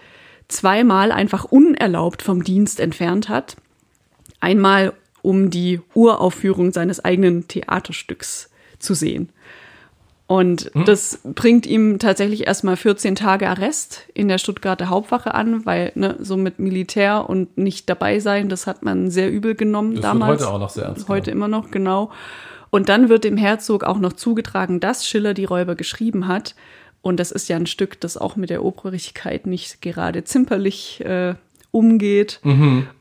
zweimal 0.49 1.13
einfach 1.13 1.45
unerlaubt 1.45 2.23
vom 2.23 2.45
Dienst 2.45 2.81
entfernt 2.81 3.29
hat. 3.29 3.57
Einmal, 4.41 4.93
um 5.23 5.51
die 5.51 5.81
Uraufführung 5.95 6.73
seines 6.73 7.05
eigenen 7.05 7.49
Theaterstücks 7.49 8.51
zu 8.79 8.95
sehen. 8.95 9.31
Und 10.29 10.73
das 10.87 11.21
bringt 11.23 11.67
ihm 11.67 12.01
tatsächlich 12.01 12.49
erstmal 12.49 12.77
14 12.77 13.15
Tage 13.15 13.49
Arrest 13.49 14.03
in 14.13 14.27
der 14.27 14.39
Stuttgarter 14.39 14.89
Hauptwache 14.89 15.35
an, 15.35 15.65
weil 15.67 15.93
ne, 15.95 16.17
so 16.19 16.37
mit 16.37 16.59
Militär 16.59 17.29
und 17.31 17.57
nicht 17.57 17.89
dabei 17.89 18.19
sein, 18.19 18.49
das 18.49 18.67
hat 18.67 18.83
man 18.83 19.09
sehr 19.09 19.31
übel 19.31 19.55
genommen 19.55 19.95
Das 19.95 20.03
damals. 20.03 20.41
heute 20.43 20.53
auch 20.53 20.59
noch 20.59 20.71
sehr 20.71 20.87
ernst 20.87 21.09
Heute 21.09 21.31
immer 21.31 21.47
noch, 21.47 21.71
genau. 21.71 22.11
Und 22.71 22.89
dann 22.89 23.09
wird 23.09 23.23
dem 23.23 23.37
Herzog 23.37 23.85
auch 23.85 23.99
noch 23.99 24.15
zugetragen, 24.15 24.81
dass 24.81 25.07
Schiller 25.07 25.33
die 25.33 25.45
Räuber 25.45 25.77
geschrieben 25.77 26.27
hat. 26.27 26.57
Und 27.03 27.21
das 27.21 27.31
ist 27.31 27.49
ja 27.49 27.55
ein 27.55 27.67
Stück, 27.67 28.01
das 28.01 28.17
auch 28.17 28.35
mit 28.35 28.51
der 28.51 28.65
Obrigkeit 28.65 29.47
nicht 29.47 29.81
gerade 29.81 30.25
zimperlich 30.25 31.05
äh, 31.05 31.37
umgeht. 31.77 32.41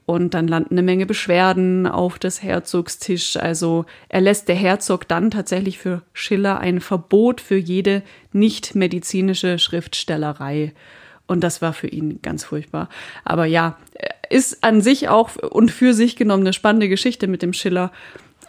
Und 0.05 0.33
dann 0.33 0.47
landen 0.47 0.75
eine 0.75 0.83
Menge 0.83 1.05
Beschwerden 1.05 1.87
auf 1.87 2.19
des 2.19 2.43
Herzogs 2.43 2.99
Tisch. 2.99 3.37
Also 3.37 3.85
erlässt 4.09 4.47
der 4.49 4.55
Herzog 4.55 5.07
dann 5.07 5.31
tatsächlich 5.31 5.79
für 5.79 6.01
Schiller 6.13 6.59
ein 6.59 6.81
Verbot 6.81 7.41
für 7.41 7.57
jede 7.57 8.03
nicht 8.31 8.75
medizinische 8.75 9.57
Schriftstellerei. 9.57 10.73
Und 11.25 11.43
das 11.43 11.61
war 11.61 11.73
für 11.73 11.87
ihn 11.87 12.19
ganz 12.21 12.43
furchtbar. 12.43 12.89
Aber 13.23 13.45
ja, 13.45 13.77
ist 14.29 14.63
an 14.63 14.81
sich 14.81 15.09
auch 15.09 15.35
und 15.37 15.71
für 15.71 15.93
sich 15.93 16.15
genommen 16.15 16.43
eine 16.43 16.53
spannende 16.53 16.89
Geschichte 16.89 17.27
mit 17.27 17.41
dem 17.41 17.53
Schiller. 17.53 17.91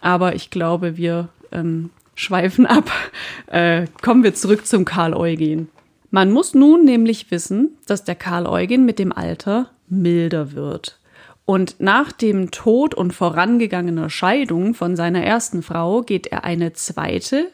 Aber 0.01 0.35
ich 0.35 0.51
glaube, 0.51 0.97
wir 0.97 1.29
ähm, 1.51 1.89
schweifen 2.15 2.65
ab. 2.65 2.91
Äh, 3.49 3.85
kommen 4.01 4.25
wir 4.25 4.33
zurück 4.33 4.67
zum 4.67 4.83
Karl 4.83 5.13
Eugen. 5.13 5.69
Man 6.11 6.33
muss 6.33 6.53
nun 6.53 6.83
nämlich 6.83 7.31
wissen, 7.31 7.77
dass 7.85 8.03
der 8.03 8.15
Karl 8.15 8.45
Eugen 8.45 8.83
mit 8.83 8.99
dem 8.99 9.13
Alter 9.13 9.69
milder 9.87 10.53
wird. 10.53 10.99
Und 11.45 11.79
nach 11.79 12.11
dem 12.11 12.51
Tod 12.51 12.93
und 12.93 13.13
vorangegangener 13.13 14.09
Scheidung 14.09 14.73
von 14.73 14.95
seiner 14.95 15.23
ersten 15.23 15.63
Frau 15.63 16.01
geht 16.01 16.27
er 16.27 16.43
eine 16.43 16.73
zweite, 16.73 17.49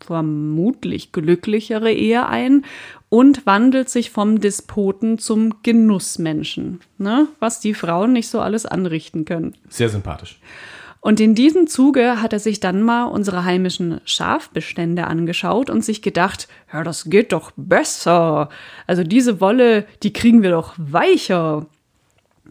vermutlich 0.00 1.12
glücklichere 1.12 1.92
Ehe 1.92 2.26
ein 2.26 2.64
und 3.08 3.44
wandelt 3.46 3.88
sich 3.88 4.10
vom 4.10 4.40
Despoten 4.40 5.18
zum 5.18 5.62
Genussmenschen, 5.62 6.80
ne? 6.98 7.28
was 7.38 7.60
die 7.60 7.74
Frauen 7.74 8.12
nicht 8.12 8.28
so 8.28 8.40
alles 8.40 8.66
anrichten 8.66 9.24
können. 9.24 9.54
Sehr 9.68 9.88
sympathisch. 9.88 10.38
Und 11.06 11.20
in 11.20 11.36
diesem 11.36 11.68
Zuge 11.68 12.20
hat 12.20 12.32
er 12.32 12.40
sich 12.40 12.58
dann 12.58 12.82
mal 12.82 13.04
unsere 13.04 13.44
heimischen 13.44 14.00
Schafbestände 14.06 15.06
angeschaut 15.06 15.70
und 15.70 15.84
sich 15.84 16.02
gedacht, 16.02 16.48
ja, 16.72 16.82
das 16.82 17.04
geht 17.04 17.30
doch 17.30 17.52
besser. 17.56 18.48
Also 18.88 19.04
diese 19.04 19.40
Wolle, 19.40 19.86
die 20.02 20.12
kriegen 20.12 20.42
wir 20.42 20.50
doch 20.50 20.74
weicher. 20.78 21.66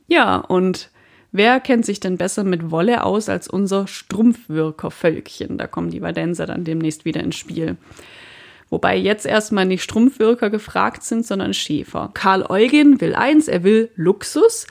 Ja, 0.07 0.37
und 0.37 0.89
wer 1.33 1.59
kennt 1.59 1.85
sich 1.85 1.99
denn 1.99 2.15
besser 2.15 2.45
mit 2.45 2.71
Wolle 2.71 3.03
aus 3.03 3.27
als 3.27 3.49
unser 3.49 3.87
Strumpfwirkervölkchen? 3.87 5.57
Da 5.57 5.67
kommen 5.67 5.89
die 5.89 6.01
Wadenser 6.01 6.45
dann 6.45 6.63
demnächst 6.63 7.03
wieder 7.03 7.19
ins 7.19 7.35
Spiel. 7.35 7.75
Wobei 8.69 8.95
jetzt 8.95 9.25
erstmal 9.25 9.65
nicht 9.65 9.83
Strumpfwirker 9.83 10.49
gefragt 10.49 11.03
sind, 11.03 11.25
sondern 11.25 11.53
Schäfer. 11.53 12.11
Karl 12.13 12.45
Eugen 12.49 13.01
will 13.01 13.15
eins, 13.15 13.49
er 13.49 13.63
will 13.63 13.91
Luxus. 13.97 14.65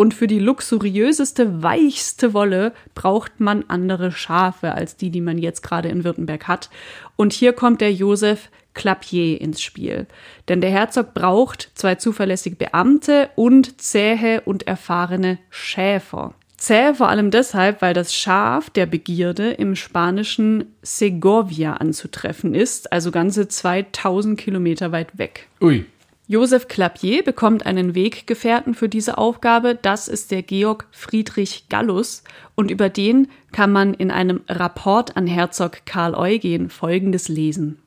Und 0.00 0.14
für 0.14 0.26
die 0.26 0.38
luxuriöseste, 0.38 1.62
weichste 1.62 2.32
Wolle 2.32 2.72
braucht 2.94 3.38
man 3.38 3.66
andere 3.68 4.12
Schafe 4.12 4.72
als 4.72 4.96
die, 4.96 5.10
die 5.10 5.20
man 5.20 5.36
jetzt 5.36 5.62
gerade 5.62 5.90
in 5.90 6.04
Württemberg 6.04 6.48
hat. 6.48 6.70
Und 7.16 7.34
hier 7.34 7.52
kommt 7.52 7.82
der 7.82 7.92
Josef 7.92 8.48
Clapier 8.72 9.38
ins 9.38 9.60
Spiel. 9.60 10.06
Denn 10.48 10.62
der 10.62 10.70
Herzog 10.70 11.12
braucht 11.12 11.70
zwei 11.74 11.96
zuverlässige 11.96 12.56
Beamte 12.56 13.28
und 13.36 13.78
zähe 13.82 14.40
und 14.40 14.66
erfahrene 14.66 15.38
Schäfer. 15.50 16.32
Zäh 16.56 16.94
vor 16.94 17.10
allem 17.10 17.30
deshalb, 17.30 17.82
weil 17.82 17.92
das 17.92 18.14
Schaf 18.14 18.70
der 18.70 18.86
Begierde 18.86 19.50
im 19.50 19.76
spanischen 19.76 20.74
Segovia 20.80 21.74
anzutreffen 21.74 22.54
ist, 22.54 22.90
also 22.90 23.10
ganze 23.10 23.48
2000 23.48 24.40
Kilometer 24.40 24.92
weit 24.92 25.18
weg. 25.18 25.48
Ui. 25.60 25.84
Josef 26.30 26.68
Clapier 26.68 27.24
bekommt 27.24 27.66
einen 27.66 27.96
Weggefährten 27.96 28.74
für 28.74 28.88
diese 28.88 29.18
Aufgabe. 29.18 29.74
Das 29.74 30.06
ist 30.06 30.30
der 30.30 30.44
Georg 30.44 30.86
Friedrich 30.92 31.68
Gallus. 31.68 32.22
Und 32.54 32.70
über 32.70 32.88
den 32.88 33.26
kann 33.50 33.72
man 33.72 33.94
in 33.94 34.12
einem 34.12 34.42
Rapport 34.48 35.16
an 35.16 35.26
Herzog 35.26 35.84
Karl 35.86 36.14
Eugen 36.14 36.70
Folgendes 36.70 37.26
lesen. 37.26 37.82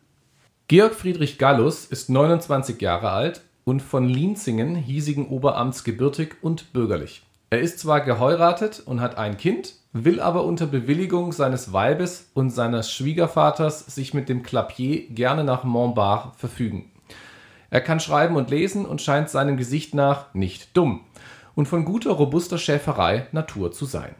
Georg 0.67 0.93
Friedrich 0.93 1.37
Gallus 1.37 1.85
ist 1.85 2.09
29 2.09 2.81
Jahre 2.81 3.11
alt 3.11 3.43
und 3.63 3.81
von 3.81 4.09
Lienzingen, 4.09 4.75
hiesigen 4.75 5.29
Oberamts, 5.29 5.85
gebürtig 5.85 6.35
und 6.41 6.73
bürgerlich. 6.73 7.23
Er 7.49 7.61
ist 7.61 7.79
zwar 7.79 8.01
geheiratet 8.01 8.83
und 8.85 8.99
hat 8.99 9.17
ein 9.17 9.37
Kind, 9.37 9.75
will 9.93 10.19
aber 10.19 10.43
unter 10.43 10.65
Bewilligung 10.65 11.31
seines 11.31 11.71
Weibes 11.71 12.29
und 12.33 12.49
seines 12.49 12.91
Schwiegervaters 12.91 13.85
sich 13.85 14.13
mit 14.13 14.27
dem 14.27 14.43
Clapier 14.43 15.07
gerne 15.07 15.45
nach 15.45 15.63
Montbard 15.63 16.35
verfügen. 16.35 16.89
Er 17.73 17.81
kann 17.81 17.99
schreiben 17.99 18.35
und 18.35 18.51
lesen 18.51 18.85
und 18.85 19.01
scheint 19.01 19.31
seinem 19.31 19.57
Gesicht 19.57 19.95
nach 19.95 20.31
nicht 20.35 20.77
dumm 20.77 21.01
und 21.55 21.67
von 21.67 21.85
guter, 21.85 22.11
robuster 22.11 22.59
Schäferei 22.59 23.25
Natur 23.31 23.71
zu 23.71 23.85
sein. 23.85 24.13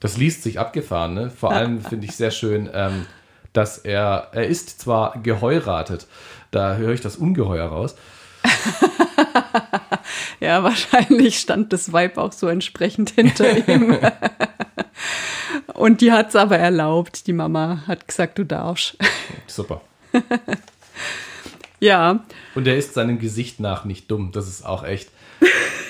Das 0.00 0.16
liest 0.16 0.42
sich 0.42 0.58
abgefahren, 0.58 1.12
ne? 1.12 1.28
Vor 1.28 1.52
allem 1.52 1.80
finde 1.84 2.06
ich 2.06 2.16
sehr 2.16 2.30
schön, 2.30 2.70
ähm, 2.72 3.04
dass 3.52 3.76
er, 3.76 4.28
er 4.32 4.46
ist 4.46 4.80
zwar 4.80 5.18
geheiratet, 5.22 6.06
da 6.50 6.76
höre 6.76 6.94
ich 6.94 7.02
das 7.02 7.16
Ungeheuer 7.16 7.66
raus, 7.66 7.94
Ja, 10.40 10.62
wahrscheinlich 10.62 11.38
stand 11.38 11.74
das 11.74 11.92
Weib 11.92 12.16
auch 12.16 12.32
so 12.32 12.48
entsprechend 12.48 13.10
hinter 13.10 13.68
ihm. 13.68 13.98
Und 15.74 16.00
die 16.00 16.10
hat's 16.10 16.36
aber 16.36 16.56
erlaubt. 16.56 17.26
Die 17.26 17.34
Mama 17.34 17.82
hat 17.86 18.08
gesagt, 18.08 18.38
du 18.38 18.44
darfst. 18.44 18.96
super. 19.46 19.82
Ja, 21.80 22.24
Und 22.54 22.66
er 22.66 22.76
ist 22.76 22.94
seinem 22.94 23.18
Gesicht 23.18 23.60
nach 23.60 23.84
nicht 23.84 24.10
dumm, 24.10 24.32
das 24.32 24.48
ist 24.48 24.64
auch 24.66 24.84
echt 24.84 25.10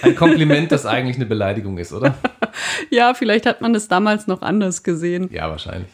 ein 0.03 0.15
Kompliment, 0.15 0.71
das 0.71 0.87
eigentlich 0.87 1.17
eine 1.17 1.27
Beleidigung 1.27 1.79
ist, 1.79 1.93
oder? 1.93 2.15
ja, 2.91 3.15
vielleicht 3.15 3.47
hat 3.47 3.61
man 3.61 3.73
das 3.73 3.89
damals 3.89 4.27
noch 4.27 4.43
anders 4.43 4.83
gesehen. 4.83 5.29
Ja, 5.33 5.49
wahrscheinlich. 5.49 5.89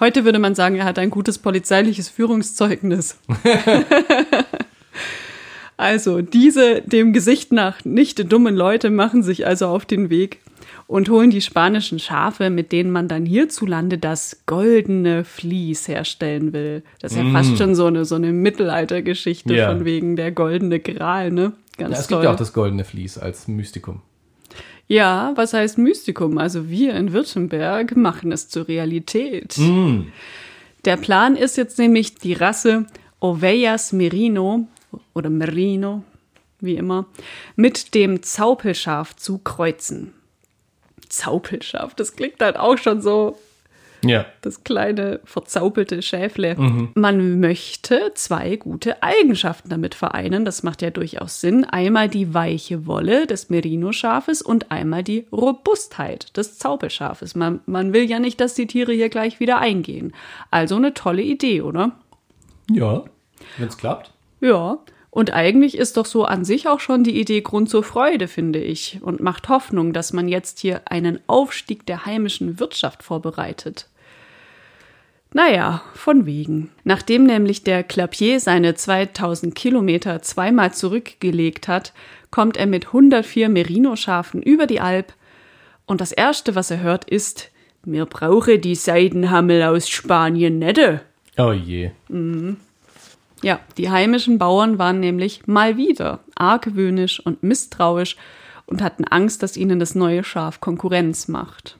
Heute 0.00 0.24
würde 0.24 0.38
man 0.38 0.54
sagen, 0.54 0.76
er 0.76 0.84
hat 0.84 0.98
ein 0.98 1.10
gutes 1.10 1.38
polizeiliches 1.38 2.08
Führungszeugnis. 2.08 3.18
Also, 5.78 6.20
diese 6.20 6.80
dem 6.82 7.12
Gesicht 7.12 7.50
nach 7.50 7.84
nicht 7.84 8.30
dummen 8.30 8.54
Leute 8.54 8.88
machen 8.88 9.24
sich 9.24 9.46
also 9.46 9.66
auf 9.66 9.84
den 9.84 10.10
Weg 10.10 10.38
und 10.92 11.08
holen 11.08 11.30
die 11.30 11.40
spanischen 11.40 11.98
Schafe, 11.98 12.50
mit 12.50 12.70
denen 12.70 12.90
man 12.90 13.08
dann 13.08 13.24
hierzulande 13.24 13.96
das 13.96 14.42
goldene 14.44 15.24
Vlies 15.24 15.88
herstellen 15.88 16.52
will. 16.52 16.82
Das 17.00 17.12
ist 17.12 17.18
ja 17.18 17.24
mm. 17.24 17.32
fast 17.32 17.56
schon 17.56 17.74
so 17.74 17.86
eine, 17.86 18.04
so 18.04 18.16
eine 18.16 18.30
Mittelaltergeschichte 18.30 19.54
yeah. 19.54 19.70
von 19.70 19.86
wegen 19.86 20.16
der 20.16 20.32
goldene 20.32 20.80
Gral, 20.80 21.30
ne? 21.30 21.54
Ganz 21.78 21.94
ja, 21.94 21.98
es 21.98 22.06
toll. 22.08 22.18
gibt 22.18 22.24
ja 22.24 22.32
auch 22.32 22.36
das 22.36 22.52
goldene 22.52 22.84
Vlies 22.84 23.16
als 23.16 23.48
Mystikum. 23.48 24.02
Ja, 24.86 25.32
was 25.34 25.54
heißt 25.54 25.78
Mystikum? 25.78 26.36
Also 26.36 26.68
wir 26.68 26.94
in 26.94 27.14
Württemberg 27.14 27.96
machen 27.96 28.30
es 28.30 28.50
zur 28.50 28.68
Realität. 28.68 29.56
Mm. 29.56 30.08
Der 30.84 30.98
Plan 30.98 31.36
ist 31.36 31.56
jetzt 31.56 31.78
nämlich, 31.78 32.16
die 32.16 32.34
Rasse 32.34 32.84
Ovejas 33.18 33.94
Merino 33.94 34.68
oder 35.14 35.30
Merino, 35.30 36.02
wie 36.60 36.76
immer, 36.76 37.06
mit 37.56 37.94
dem 37.94 38.22
Zaupelschaf 38.22 39.16
zu 39.16 39.38
kreuzen. 39.38 40.12
Zaupelschaf, 41.08 41.94
das 41.94 42.16
klingt 42.16 42.40
halt 42.40 42.56
auch 42.56 42.78
schon 42.78 43.00
so 43.00 43.38
ja. 44.04 44.26
Das 44.40 44.64
kleine 44.64 45.20
verzaupelte 45.24 46.02
Schäfle. 46.02 46.56
Mhm. 46.56 46.90
Man 46.94 47.40
möchte 47.40 48.12
zwei 48.14 48.56
gute 48.56 49.02
Eigenschaften 49.02 49.68
damit 49.68 49.94
vereinen. 49.94 50.44
Das 50.44 50.62
macht 50.62 50.82
ja 50.82 50.90
durchaus 50.90 51.40
Sinn. 51.40 51.64
Einmal 51.64 52.08
die 52.08 52.34
weiche 52.34 52.86
Wolle 52.86 53.26
des 53.26 53.48
Merino-Schafes 53.48 54.42
und 54.42 54.72
einmal 54.72 55.04
die 55.04 55.26
Robustheit 55.30 56.36
des 56.36 56.58
Zaupelschafes. 56.58 57.36
Man, 57.36 57.60
man 57.66 57.92
will 57.92 58.10
ja 58.10 58.18
nicht, 58.18 58.40
dass 58.40 58.54
die 58.54 58.66
Tiere 58.66 58.92
hier 58.92 59.08
gleich 59.08 59.38
wieder 59.38 59.58
eingehen. 59.58 60.12
Also 60.50 60.76
eine 60.76 60.94
tolle 60.94 61.22
Idee, 61.22 61.62
oder? 61.62 61.92
Ja, 62.70 63.04
wenn 63.58 63.68
es 63.68 63.78
klappt. 63.78 64.10
Ja. 64.40 64.78
Und 65.14 65.34
eigentlich 65.34 65.76
ist 65.76 65.98
doch 65.98 66.06
so 66.06 66.24
an 66.24 66.42
sich 66.42 66.68
auch 66.68 66.80
schon 66.80 67.04
die 67.04 67.20
Idee 67.20 67.42
Grund 67.42 67.68
zur 67.68 67.84
Freude, 67.84 68.28
finde 68.28 68.60
ich, 68.60 68.98
und 69.02 69.20
macht 69.20 69.50
Hoffnung, 69.50 69.92
dass 69.92 70.14
man 70.14 70.26
jetzt 70.26 70.58
hier 70.58 70.80
einen 70.86 71.20
Aufstieg 71.26 71.84
der 71.84 72.06
heimischen 72.06 72.58
Wirtschaft 72.58 73.02
vorbereitet. 73.02 73.90
Naja, 75.34 75.82
von 75.92 76.24
wegen. 76.24 76.70
Nachdem 76.84 77.24
nämlich 77.24 77.62
der 77.62 77.82
Clapier 77.82 78.40
seine 78.40 78.74
2000 78.74 79.54
Kilometer 79.54 80.22
zweimal 80.22 80.72
zurückgelegt 80.72 81.68
hat, 81.68 81.92
kommt 82.30 82.56
er 82.56 82.66
mit 82.66 82.86
104 82.86 83.50
Merino-Schafen 83.50 84.40
über 84.40 84.66
die 84.66 84.80
Alp 84.80 85.12
und 85.84 86.00
das 86.00 86.12
erste, 86.12 86.54
was 86.54 86.70
er 86.70 86.80
hört, 86.80 87.04
ist, 87.04 87.50
mir 87.84 88.06
brauche 88.06 88.58
die 88.58 88.76
Seidenhammel 88.76 89.62
aus 89.62 89.90
Spanien 89.90 90.58
nette. 90.58 91.02
Oh 91.36 91.52
je. 91.52 91.90
Mhm. 92.08 92.56
Ja, 93.42 93.60
die 93.76 93.90
heimischen 93.90 94.38
Bauern 94.38 94.78
waren 94.78 95.00
nämlich 95.00 95.46
mal 95.46 95.76
wieder 95.76 96.20
argwöhnisch 96.36 97.20
und 97.20 97.42
misstrauisch 97.42 98.16
und 98.66 98.82
hatten 98.82 99.04
Angst, 99.04 99.42
dass 99.42 99.56
ihnen 99.56 99.78
das 99.80 99.94
neue 99.94 100.22
Schaf 100.24 100.60
Konkurrenz 100.60 101.28
macht. 101.28 101.76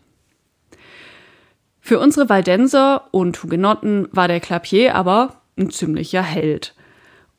Für 1.81 1.99
unsere 1.99 2.29
Waldenser 2.29 3.09
und 3.11 3.43
Hugenotten 3.43 4.09
war 4.13 4.29
der 4.29 4.41
Clapier 4.41 4.95
aber 4.95 5.41
ein 5.57 5.71
ziemlicher 5.71 6.23
Held. 6.23 6.75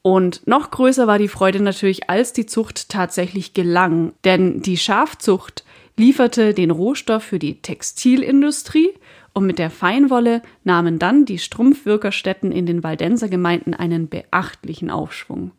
Und 0.01 0.45
noch 0.47 0.69
größer 0.69 1.07
war 1.07 1.17
die 1.17 1.29
Freude 1.29 1.61
natürlich, 1.61 2.09
als 2.09 2.33
die 2.33 2.45
Zucht 2.45 2.89
tatsächlich 2.89 3.53
gelang, 3.53 4.13
denn 4.25 4.61
die 4.61 4.77
Schafzucht 4.77 5.63
lieferte 5.95 6.53
den 6.53 6.71
Rohstoff 6.71 7.23
für 7.23 7.39
die 7.39 7.61
Textilindustrie 7.61 8.89
und 9.33 9.45
mit 9.45 9.59
der 9.59 9.69
Feinwolle 9.69 10.41
nahmen 10.63 10.99
dann 10.99 11.25
die 11.25 11.39
Strumpfwirkerstätten 11.39 12.51
in 12.51 12.65
den 12.65 12.83
Waldenser 12.83 13.29
Gemeinden 13.29 13.73
einen 13.73 14.07
beachtlichen 14.07 14.89
Aufschwung. 14.89 15.51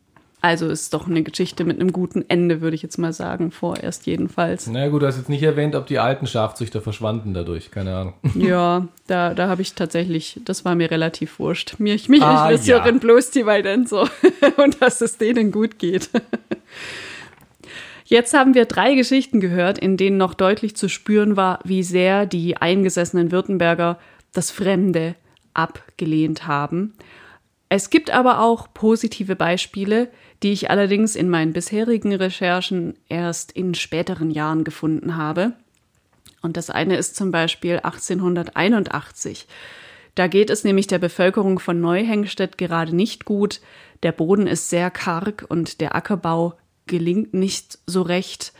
Also 0.45 0.67
ist 0.67 0.93
doch 0.93 1.07
eine 1.07 1.23
Geschichte 1.23 1.63
mit 1.63 1.79
einem 1.79 1.91
guten 1.91 2.23
Ende, 2.27 2.61
würde 2.61 2.75
ich 2.75 2.83
jetzt 2.83 2.99
mal 2.99 3.13
sagen, 3.13 3.49
vorerst 3.49 4.05
jedenfalls. 4.05 4.67
Na 4.67 4.89
gut, 4.89 5.01
du 5.01 5.07
hast 5.07 5.17
jetzt 5.17 5.27
nicht 5.27 5.41
erwähnt, 5.41 5.73
ob 5.73 5.87
die 5.87 5.97
alten 5.97 6.27
Schafzüchter 6.27 6.81
verschwanden 6.81 7.33
dadurch, 7.33 7.71
keine 7.71 7.95
Ahnung. 7.95 8.13
Ja, 8.35 8.87
da, 9.07 9.33
da 9.33 9.47
habe 9.47 9.63
ich 9.63 9.73
tatsächlich, 9.73 10.39
das 10.45 10.63
war 10.63 10.75
mir 10.75 10.91
relativ 10.91 11.39
wurscht. 11.39 11.79
Mir, 11.79 11.99
mich 12.07 12.21
ah, 12.21 12.47
interessieren 12.47 12.85
ja. 12.85 12.91
bloß 12.91 13.31
die 13.31 13.47
Waldenser 13.47 14.07
und 14.63 14.79
dass 14.83 15.01
es 15.01 15.17
denen 15.17 15.51
gut 15.51 15.79
geht. 15.79 16.11
Jetzt 18.07 18.35
haben 18.35 18.53
wir 18.53 18.65
drei 18.65 18.93
Geschichten 18.93 19.39
gehört, 19.39 19.79
in 19.79 19.97
denen 19.97 20.17
noch 20.17 20.35
deutlich 20.35 20.75
zu 20.75 20.89
spüren 20.89 21.35
war, 21.35 21.59
wie 21.63 21.81
sehr 21.81 22.27
die 22.27 22.55
eingesessenen 22.55 23.31
Württemberger 23.31 23.97
das 24.31 24.51
Fremde 24.51 25.15
abgelehnt 25.55 26.45
haben. 26.45 26.93
Es 27.67 27.89
gibt 27.89 28.11
aber 28.11 28.41
auch 28.41 28.67
positive 28.75 29.35
Beispiele, 29.35 30.09
die 30.43 30.51
ich 30.51 30.69
allerdings 30.69 31.15
in 31.15 31.29
meinen 31.29 31.51
bisherigen 31.51 32.13
Recherchen 32.13 32.93
erst 33.09 33.51
in 33.53 33.73
späteren 33.73 34.29
Jahren 34.29 34.63
gefunden 34.63 35.17
habe. 35.17 35.53
Und 36.43 36.57
das 36.57 36.69
eine 36.69 36.97
ist 36.97 37.15
zum 37.15 37.31
Beispiel 37.31 37.77
1881. 37.77 39.47
Da 40.13 40.27
geht 40.27 40.51
es 40.51 40.63
nämlich 40.63 40.85
der 40.85 40.99
Bevölkerung 40.99 41.57
von 41.57 41.81
Neuhengstedt 41.81 42.59
gerade 42.59 42.95
nicht 42.95 43.25
gut. 43.25 43.61
Der 44.03 44.11
Boden 44.11 44.45
ist 44.45 44.69
sehr 44.69 44.91
karg 44.91 45.45
und 45.49 45.81
der 45.81 45.95
Ackerbau 45.95 46.53
gelingt 46.87 47.33
nicht 47.33 47.79
so 47.85 48.01
recht. 48.01 48.53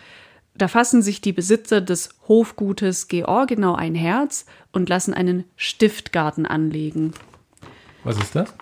Da 0.58 0.68
fassen 0.68 1.02
sich 1.02 1.22
die 1.22 1.34
Besitzer 1.34 1.82
des 1.82 2.10
Hofgutes 2.28 3.08
Georgenau 3.08 3.76
ein 3.76 3.96
Herz 3.96 4.46
und 4.72 4.88
lassen 4.90 5.14
einen 5.14 5.44
Stiftgarten 5.58 6.46
anlegen. 6.46 7.14
Was 8.04 8.18
ist 8.18 8.36
das? 8.36 8.54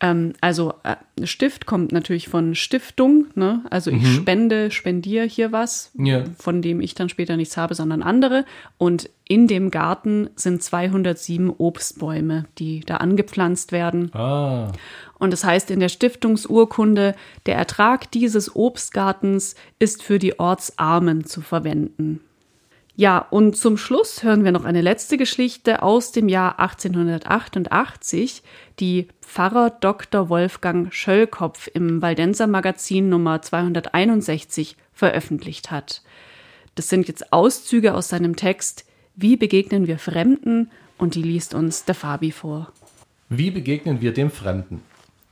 Ähm, 0.00 0.34
also 0.40 0.74
äh, 0.84 0.96
Stift 1.26 1.66
kommt 1.66 1.92
natürlich 1.92 2.28
von 2.28 2.54
Stiftung, 2.54 3.26
ne? 3.34 3.64
Also 3.70 3.90
ich 3.90 4.02
mhm. 4.02 4.14
spende, 4.14 4.70
spendiere 4.70 5.26
hier 5.26 5.50
was, 5.50 5.90
ja. 5.98 6.24
von 6.38 6.62
dem 6.62 6.80
ich 6.80 6.94
dann 6.94 7.08
später 7.08 7.36
nichts 7.36 7.56
habe, 7.56 7.74
sondern 7.74 8.02
andere. 8.02 8.44
Und 8.76 9.10
in 9.24 9.46
dem 9.48 9.70
Garten 9.70 10.30
sind 10.36 10.62
207 10.62 11.50
Obstbäume, 11.50 12.46
die 12.58 12.80
da 12.80 12.98
angepflanzt 12.98 13.72
werden. 13.72 14.14
Ah. 14.14 14.72
Und 15.18 15.32
das 15.32 15.44
heißt 15.44 15.70
in 15.70 15.80
der 15.80 15.88
Stiftungsurkunde, 15.88 17.14
der 17.46 17.56
Ertrag 17.56 18.10
dieses 18.12 18.54
Obstgartens 18.54 19.56
ist 19.78 20.02
für 20.02 20.18
die 20.18 20.38
Ortsarmen 20.38 21.24
zu 21.24 21.40
verwenden. 21.40 22.20
Ja, 22.98 23.18
und 23.30 23.56
zum 23.56 23.76
Schluss 23.76 24.24
hören 24.24 24.42
wir 24.42 24.50
noch 24.50 24.64
eine 24.64 24.80
letzte 24.80 25.18
Geschichte 25.18 25.84
aus 25.84 26.10
dem 26.10 26.28
Jahr 26.28 26.58
1888, 26.58 28.42
die 28.80 29.06
Pfarrer 29.20 29.70
Dr. 29.70 30.28
Wolfgang 30.28 30.92
Schöllkopf 30.92 31.70
im 31.72 32.02
Waldenser 32.02 32.48
Magazin 32.48 33.08
Nummer 33.08 33.40
261 33.40 34.76
veröffentlicht 34.92 35.70
hat. 35.70 36.02
Das 36.74 36.88
sind 36.88 37.06
jetzt 37.06 37.32
Auszüge 37.32 37.94
aus 37.94 38.08
seinem 38.08 38.34
Text 38.34 38.84
Wie 39.14 39.36
begegnen 39.36 39.86
wir 39.86 40.00
Fremden? 40.00 40.72
und 40.98 41.14
die 41.14 41.22
liest 41.22 41.54
uns 41.54 41.84
der 41.84 41.94
Fabi 41.94 42.32
vor. 42.32 42.72
Wie 43.28 43.52
begegnen 43.52 44.00
wir 44.00 44.12
dem 44.12 44.32
Fremden? 44.32 44.82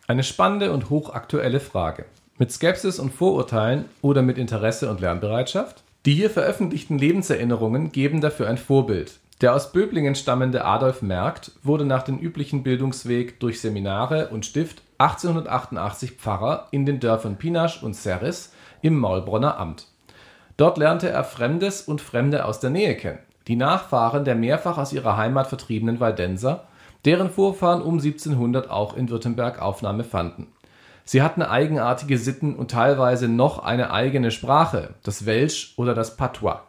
Eine 0.07 0.23
spannende 0.23 0.71
und 0.71 0.89
hochaktuelle 0.89 1.59
Frage. 1.59 2.05
Mit 2.39 2.53
Skepsis 2.53 3.01
und 3.01 3.13
Vorurteilen 3.13 3.87
oder 4.03 4.23
mit 4.23 4.39
Interesse 4.39 4.89
und 4.89 5.01
Lernbereitschaft? 5.01 5.83
Die 6.07 6.15
hier 6.15 6.31
veröffentlichten 6.31 6.99
Lebenserinnerungen 6.99 7.91
geben 7.91 8.21
dafür 8.21 8.49
ein 8.49 8.59
Vorbild. 8.59 9.19
Der 9.41 9.55
aus 9.57 9.73
Böblingen 9.73 10.15
stammende 10.15 10.65
Adolf 10.65 11.03
Merkt 11.03 11.51
wurde 11.65 11.85
nach 11.85 12.05
dem 12.05 12.19
üblichen 12.19 12.63
Bildungsweg 12.63 13.41
durch 13.41 13.61
Seminare 13.61 14.29
und 14.29 14.47
Stift 14.47 14.83
1888 14.99 16.13
Pfarrer 16.13 16.69
in 16.71 16.87
den 16.87 17.01
Dörfern 17.01 17.39
Pinasch 17.39 17.83
und 17.83 17.97
Serris 17.97 18.53
im 18.83 18.97
Maulbronner 18.97 19.59
Amt. 19.59 19.89
Dort 20.57 20.79
lernte 20.79 21.11
er 21.11 21.25
Fremdes 21.25 21.83
und 21.83 22.01
Fremde 22.01 22.45
aus 22.45 22.61
der 22.61 22.71
Nähe 22.71 22.95
kennen, 22.95 23.19
die 23.49 23.57
Nachfahren 23.57 24.25
der 24.25 24.37
mehrfach 24.37 24.79
aus 24.79 24.93
ihrer 24.93 25.17
Heimat 25.17 25.49
vertriebenen 25.49 25.99
Waldenser, 25.99 26.69
deren 27.05 27.31
Vorfahren 27.31 27.83
um 27.83 27.95
1700 27.95 28.71
auch 28.71 28.97
in 28.97 29.11
Württemberg 29.11 29.61
Aufnahme 29.61 30.05
fanden 30.05 30.47
Sie 31.09 31.23
hatten 31.23 31.41
eigenartige 31.41 32.19
Sitten 32.19 32.57
und 32.57 32.73
teilweise 32.73 33.29
noch 33.29 33.61
eine 33.61 33.93
eigene 33.93 34.33
Sprache, 34.33 34.95
das 35.05 35.25
Welsch 35.25 35.75
oder 35.77 35.95
das 35.95 36.17
Patois. 36.17 36.63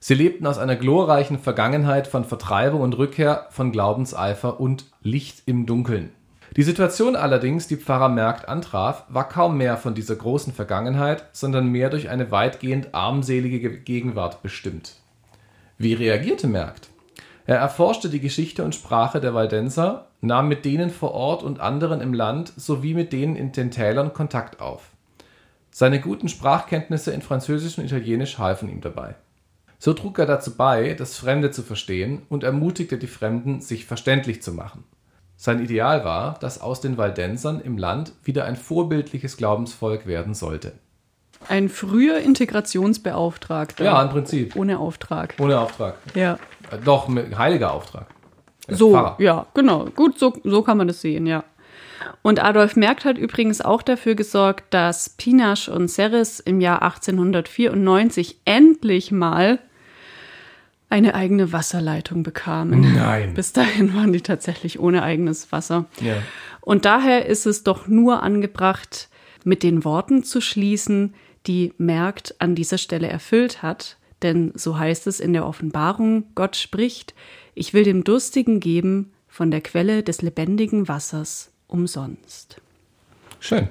Sie 0.00 0.14
lebten 0.14 0.48
aus 0.48 0.58
einer 0.58 0.74
glorreichen 0.74 1.38
Vergangenheit 1.38 2.08
von 2.08 2.24
Vertreibung 2.24 2.80
und 2.80 2.98
Rückkehr, 2.98 3.46
von 3.50 3.70
Glaubenseifer 3.70 4.58
und 4.58 4.86
Licht 5.00 5.44
im 5.46 5.64
Dunkeln. 5.64 6.10
Die 6.56 6.64
Situation 6.64 7.14
allerdings, 7.14 7.68
die 7.68 7.76
Pfarrer 7.76 8.08
Merkt 8.08 8.48
antraf, 8.48 9.04
war 9.08 9.28
kaum 9.28 9.56
mehr 9.58 9.76
von 9.76 9.94
dieser 9.94 10.16
großen 10.16 10.52
Vergangenheit, 10.52 11.28
sondern 11.30 11.68
mehr 11.68 11.88
durch 11.88 12.08
eine 12.08 12.32
weitgehend 12.32 12.96
armselige 12.96 13.78
Gegenwart 13.78 14.42
bestimmt. 14.42 14.96
Wie 15.78 15.94
reagierte 15.94 16.48
Merkt? 16.48 16.91
Er 17.46 17.56
erforschte 17.56 18.08
die 18.08 18.20
Geschichte 18.20 18.64
und 18.64 18.74
Sprache 18.74 19.20
der 19.20 19.34
Waldenser, 19.34 20.08
nahm 20.20 20.48
mit 20.48 20.64
denen 20.64 20.90
vor 20.90 21.12
Ort 21.12 21.42
und 21.42 21.60
anderen 21.60 22.00
im 22.00 22.14
Land 22.14 22.52
sowie 22.56 22.94
mit 22.94 23.12
denen 23.12 23.36
in 23.36 23.52
den 23.52 23.70
Tälern 23.70 24.12
Kontakt 24.12 24.60
auf. 24.60 24.90
Seine 25.70 26.00
guten 26.00 26.28
Sprachkenntnisse 26.28 27.12
in 27.12 27.22
Französisch 27.22 27.78
und 27.78 27.84
Italienisch 27.84 28.38
halfen 28.38 28.68
ihm 28.68 28.80
dabei. 28.80 29.14
So 29.78 29.94
trug 29.94 30.18
er 30.20 30.26
dazu 30.26 30.54
bei, 30.56 30.94
das 30.94 31.16
Fremde 31.16 31.50
zu 31.50 31.62
verstehen 31.62 32.22
und 32.28 32.44
ermutigte 32.44 32.98
die 32.98 33.08
Fremden, 33.08 33.60
sich 33.60 33.86
verständlich 33.86 34.40
zu 34.42 34.52
machen. 34.52 34.84
Sein 35.36 35.60
Ideal 35.60 36.04
war, 36.04 36.38
dass 36.38 36.60
aus 36.60 36.80
den 36.80 36.98
Waldensern 36.98 37.60
im 37.60 37.76
Land 37.78 38.12
wieder 38.22 38.44
ein 38.44 38.54
vorbildliches 38.54 39.36
Glaubensvolk 39.36 40.06
werden 40.06 40.34
sollte. 40.34 40.74
Ein 41.48 41.68
früher 41.68 42.18
Integrationsbeauftragter. 42.18 43.84
Ja, 43.84 44.00
im 44.02 44.10
Prinzip. 44.10 44.54
Ohne 44.54 44.78
Auftrag. 44.78 45.34
Ohne 45.40 45.58
Auftrag. 45.58 45.96
Ja. 46.14 46.38
Äh, 46.72 46.78
Doch, 46.84 47.08
mit 47.08 47.36
heiliger 47.38 47.72
Auftrag. 47.72 48.06
Als 48.68 48.78
So, 48.78 48.92
Pfarrer. 48.92 49.16
ja, 49.20 49.46
genau. 49.54 49.86
Gut, 49.94 50.18
so, 50.18 50.32
so 50.44 50.62
kann 50.62 50.78
man 50.78 50.88
das 50.88 51.00
sehen, 51.00 51.26
ja. 51.26 51.44
Und 52.22 52.42
Adolf 52.42 52.74
Merkt 52.76 53.04
hat 53.04 53.16
übrigens 53.18 53.60
auch 53.60 53.82
dafür 53.82 54.14
gesorgt, 54.14 54.72
dass 54.74 55.10
Pinasch 55.10 55.68
und 55.68 55.88
Serres 55.88 56.40
im 56.40 56.60
Jahr 56.60 56.82
1894 56.82 58.38
endlich 58.44 59.12
mal 59.12 59.58
eine 60.88 61.14
eigene 61.14 61.52
Wasserleitung 61.52 62.22
bekamen. 62.22 62.94
Nein. 62.94 63.34
Bis 63.34 63.52
dahin 63.52 63.94
waren 63.94 64.12
die 64.12 64.20
tatsächlich 64.20 64.78
ohne 64.78 65.02
eigenes 65.02 65.50
Wasser. 65.50 65.86
Ja. 66.00 66.16
Und 66.60 66.84
daher 66.84 67.26
ist 67.26 67.46
es 67.46 67.64
doch 67.64 67.88
nur 67.88 68.22
angebracht, 68.22 69.08
mit 69.44 69.62
den 69.62 69.84
Worten 69.84 70.22
zu 70.22 70.40
schließen, 70.40 71.14
die 71.46 71.72
Merkt 71.78 72.34
an 72.40 72.54
dieser 72.54 72.78
Stelle 72.78 73.08
erfüllt 73.08 73.62
hat. 73.62 73.96
Denn 74.22 74.52
so 74.54 74.78
heißt 74.78 75.06
es 75.06 75.20
in 75.20 75.32
der 75.32 75.46
Offenbarung, 75.46 76.24
Gott 76.34 76.56
spricht, 76.56 77.14
ich 77.54 77.74
will 77.74 77.84
dem 77.84 78.04
Durstigen 78.04 78.60
geben 78.60 79.12
von 79.28 79.50
der 79.50 79.60
Quelle 79.60 80.02
des 80.02 80.22
lebendigen 80.22 80.88
Wassers 80.88 81.50
umsonst. 81.66 82.60
Schön. 83.40 83.68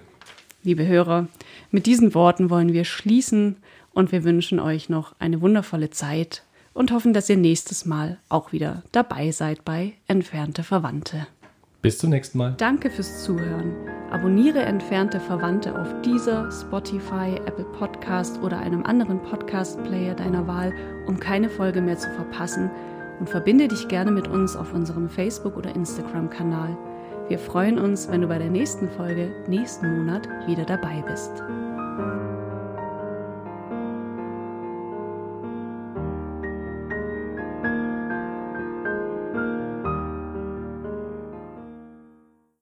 Liebe 0.63 0.85
Hörer, 0.85 1.27
mit 1.71 1.85
diesen 1.85 2.13
Worten 2.13 2.49
wollen 2.49 2.73
wir 2.73 2.85
schließen 2.85 3.57
und 3.93 4.11
wir 4.11 4.23
wünschen 4.23 4.59
euch 4.59 4.89
noch 4.89 5.15
eine 5.19 5.41
wundervolle 5.41 5.89
Zeit 5.89 6.43
und 6.73 6.91
hoffen, 6.91 7.13
dass 7.13 7.29
ihr 7.29 7.37
nächstes 7.37 7.85
Mal 7.85 8.19
auch 8.29 8.51
wieder 8.51 8.83
dabei 8.91 9.31
seid 9.31 9.65
bei 9.65 9.93
Entfernte 10.07 10.63
Verwandte. 10.63 11.27
Bis 11.81 11.97
zum 11.97 12.11
nächsten 12.11 12.37
Mal. 12.37 12.53
Danke 12.57 12.91
fürs 12.91 13.23
Zuhören. 13.23 13.73
Abonniere 14.11 14.59
entfernte 14.59 15.19
Verwandte 15.19 15.79
auf 15.79 15.87
dieser, 16.01 16.51
Spotify, 16.51 17.39
Apple 17.45 17.65
Podcast 17.65 18.39
oder 18.43 18.59
einem 18.59 18.83
anderen 18.83 19.21
Podcast-Player 19.23 20.13
deiner 20.13 20.45
Wahl, 20.47 20.73
um 21.07 21.19
keine 21.19 21.49
Folge 21.49 21.81
mehr 21.81 21.97
zu 21.97 22.09
verpassen 22.11 22.69
und 23.19 23.29
verbinde 23.29 23.67
dich 23.67 23.87
gerne 23.87 24.11
mit 24.11 24.27
uns 24.27 24.55
auf 24.55 24.73
unserem 24.73 25.09
Facebook- 25.09 25.57
oder 25.57 25.75
Instagram-Kanal. 25.75 26.77
Wir 27.29 27.39
freuen 27.39 27.79
uns, 27.79 28.11
wenn 28.11 28.21
du 28.21 28.27
bei 28.27 28.37
der 28.37 28.49
nächsten 28.49 28.89
Folge 28.89 29.33
nächsten 29.47 29.97
Monat 29.97 30.27
wieder 30.47 30.65
dabei 30.65 31.03
bist. 31.07 31.31